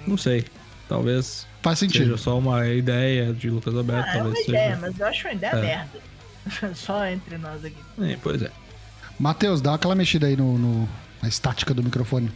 [0.06, 0.44] Não sei.
[0.88, 2.04] Talvez Faz sentido.
[2.04, 4.80] seja só uma ideia de Lucas Alberto, Ah, é uma talvez ideia, seja.
[4.80, 5.60] mas eu acho uma ideia É.
[5.60, 6.00] merda.
[6.74, 7.76] Só entre nós aqui.
[8.00, 8.50] É, pois é.
[9.20, 10.88] Matheus, dá aquela mexida aí no, no-
[11.22, 12.32] na estática do microfone.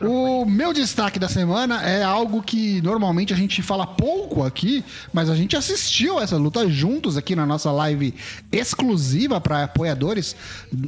[0.00, 5.28] O meu destaque da semana é algo que normalmente a gente fala pouco aqui, mas
[5.28, 8.14] a gente assistiu essa luta juntos aqui na nossa live
[8.50, 10.34] exclusiva para apoiadores.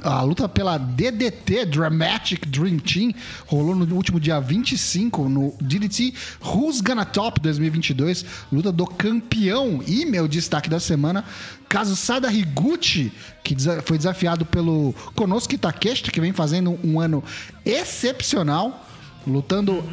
[0.02, 3.12] A luta pela DDT Dramatic Dream Team
[3.46, 10.06] rolou no último dia 25 no DDT Who's Gonna Top 2022, luta do campeão e
[10.06, 11.24] meu destaque da semana,
[11.68, 17.22] Kazusada Higuchi, que foi desafiado pelo Konosuke Takeshita, que vem fazendo um ano
[17.64, 18.85] excepcional,
[19.26, 19.84] lutando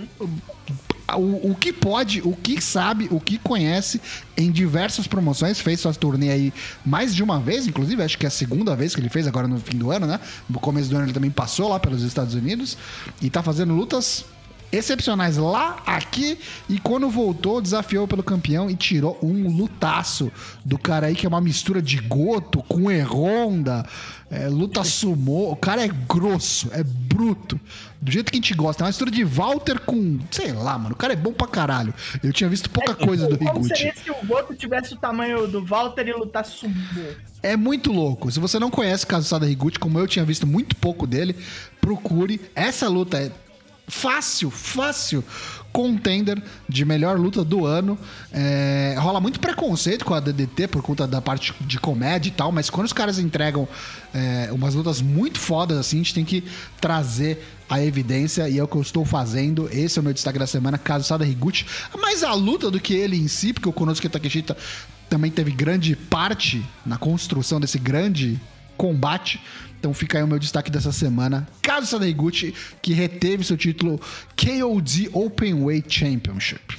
[1.15, 4.01] o, o que pode, o que sabe, o que conhece
[4.37, 5.59] em diversas promoções.
[5.59, 6.53] Fez sua turnê aí
[6.85, 9.47] mais de uma vez, inclusive, acho que é a segunda vez que ele fez, agora
[9.47, 10.19] no fim do ano, né?
[10.49, 12.77] No começo do ano ele também passou lá pelos Estados Unidos
[13.21, 14.25] e tá fazendo lutas
[14.73, 20.31] excepcionais lá, aqui, e quando voltou, desafiou pelo campeão e tirou um lutaço
[20.65, 23.85] do cara aí, que é uma mistura de Goto com Erronda,
[24.33, 25.51] é, luta sumô.
[25.51, 27.59] O cara é grosso, é bruto.
[28.01, 28.81] Do jeito que a gente gosta.
[28.81, 30.19] É uma mistura de Walter com.
[30.31, 30.93] Sei lá, mano.
[30.93, 31.93] O cara é bom pra caralho.
[32.23, 33.53] Eu tinha visto pouca é, coisa do Higuchi.
[33.53, 36.73] Como seria se o Goto tivesse o tamanho do Walter e lutasse sumô?
[37.43, 38.31] É muito louco.
[38.31, 41.35] Se você não conhece Kazusada Higuchi, como eu tinha visto muito pouco dele,
[41.79, 42.41] procure.
[42.55, 43.31] Essa luta é
[43.87, 45.23] fácil, fácil
[45.73, 47.97] contender de melhor luta do ano.
[48.31, 52.51] É, rola muito preconceito com a DDT por conta da parte de comédia e tal,
[52.51, 53.67] mas quando os caras entregam
[54.13, 56.43] é, umas lutas muito fodas assim, a gente tem que
[56.79, 59.67] trazer a evidência e é o que eu estou fazendo.
[59.71, 61.65] Esse é o meu destaque da semana, caso Sada Higuchi.
[61.99, 64.55] Mais a luta do que ele em si, porque o Konosuke Takeshita
[65.09, 68.39] também teve grande parte na construção desse grande
[68.77, 69.41] combate.
[69.83, 71.45] Então fica aí o meu destaque dessa semana.
[71.61, 73.99] Caso Saneguchi, que reteve seu título
[74.33, 76.77] KOD Openweight Championship.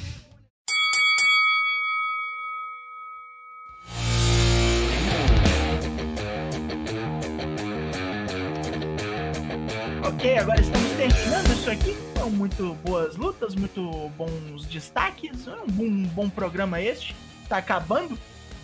[10.03, 11.95] Ok, agora estamos terminando isso aqui.
[12.17, 15.47] São muito boas lutas, muito bons destaques.
[15.47, 17.15] Um bom, um bom programa este.
[17.43, 18.19] Está acabando.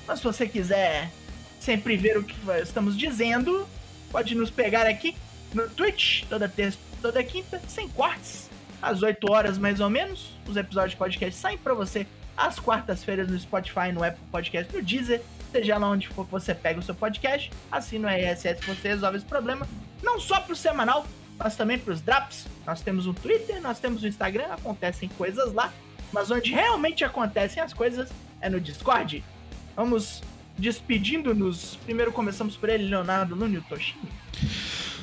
[0.09, 1.13] Mas se você quiser
[1.61, 3.69] sempre ver o que estamos dizendo,
[4.11, 5.17] pode nos pegar aqui
[5.55, 8.49] no Twitch, toda terça, toda quinta, sem quartos,
[8.81, 10.37] às 8 horas mais ou menos.
[10.47, 12.07] Os episódios de podcast saem para você
[12.37, 16.81] às quartas-feiras no Spotify, no Apple Podcast, no Deezer, seja lá onde for você pega
[16.81, 19.67] o seu podcast, assina o RSS você resolve esse problema,
[20.03, 21.05] não só pro semanal,
[21.39, 22.47] mas também pros drops.
[22.67, 25.73] Nós temos o Twitter, nós temos o Instagram, acontecem coisas lá,
[26.13, 29.23] mas onde realmente acontecem as coisas é no Discord.
[29.77, 30.23] Vamos
[30.61, 31.79] despedindo-nos.
[31.85, 34.01] Primeiro começamos por ele, Leonardo Nunes Toshimi.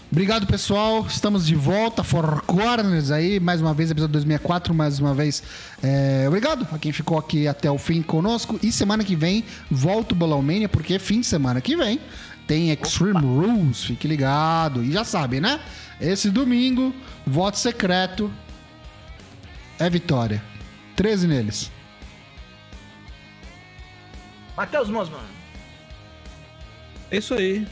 [0.09, 1.05] Obrigado, pessoal.
[1.05, 5.43] Estamos de volta, For Corners aí, mais uma vez, episódio 2064, mais uma vez.
[5.83, 8.57] É, obrigado a quem ficou aqui até o fim conosco.
[8.63, 11.99] E semana que vem, volto o Bolão Mania, porque fim de semana que vem
[12.47, 13.19] tem Extreme Opa.
[13.19, 14.81] Rules, fique ligado.
[14.81, 15.59] E já sabe, né?
[15.99, 16.95] Esse domingo,
[17.25, 18.31] voto secreto
[19.77, 20.41] é vitória.
[20.95, 21.71] 13 neles.
[24.55, 25.36] Matheus Mosman.
[27.11, 27.67] É isso aí.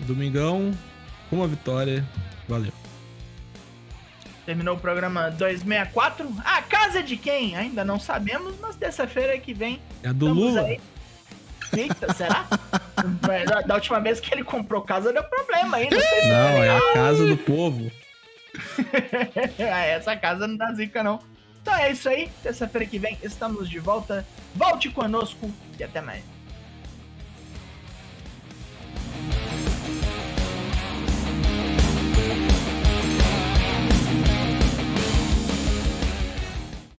[0.00, 0.72] Domingão,
[1.30, 2.04] uma vitória.
[2.48, 2.72] Valeu.
[4.46, 6.28] Terminou o programa 264.
[6.44, 7.56] A casa de quem?
[7.56, 9.80] Ainda não sabemos, mas terça-feira que vem.
[10.02, 10.62] É a do Lula.
[10.62, 10.80] Aí.
[11.76, 12.46] Eita, será?
[13.66, 15.96] da última vez que ele comprou casa deu problema ainda.
[15.96, 17.90] Não, se não é a casa do povo.
[19.58, 21.20] Essa casa não dá zica, não.
[21.62, 22.28] Então é isso aí.
[22.42, 24.26] Terça-feira que vem estamos de volta.
[24.54, 26.31] Volte conosco e até mais.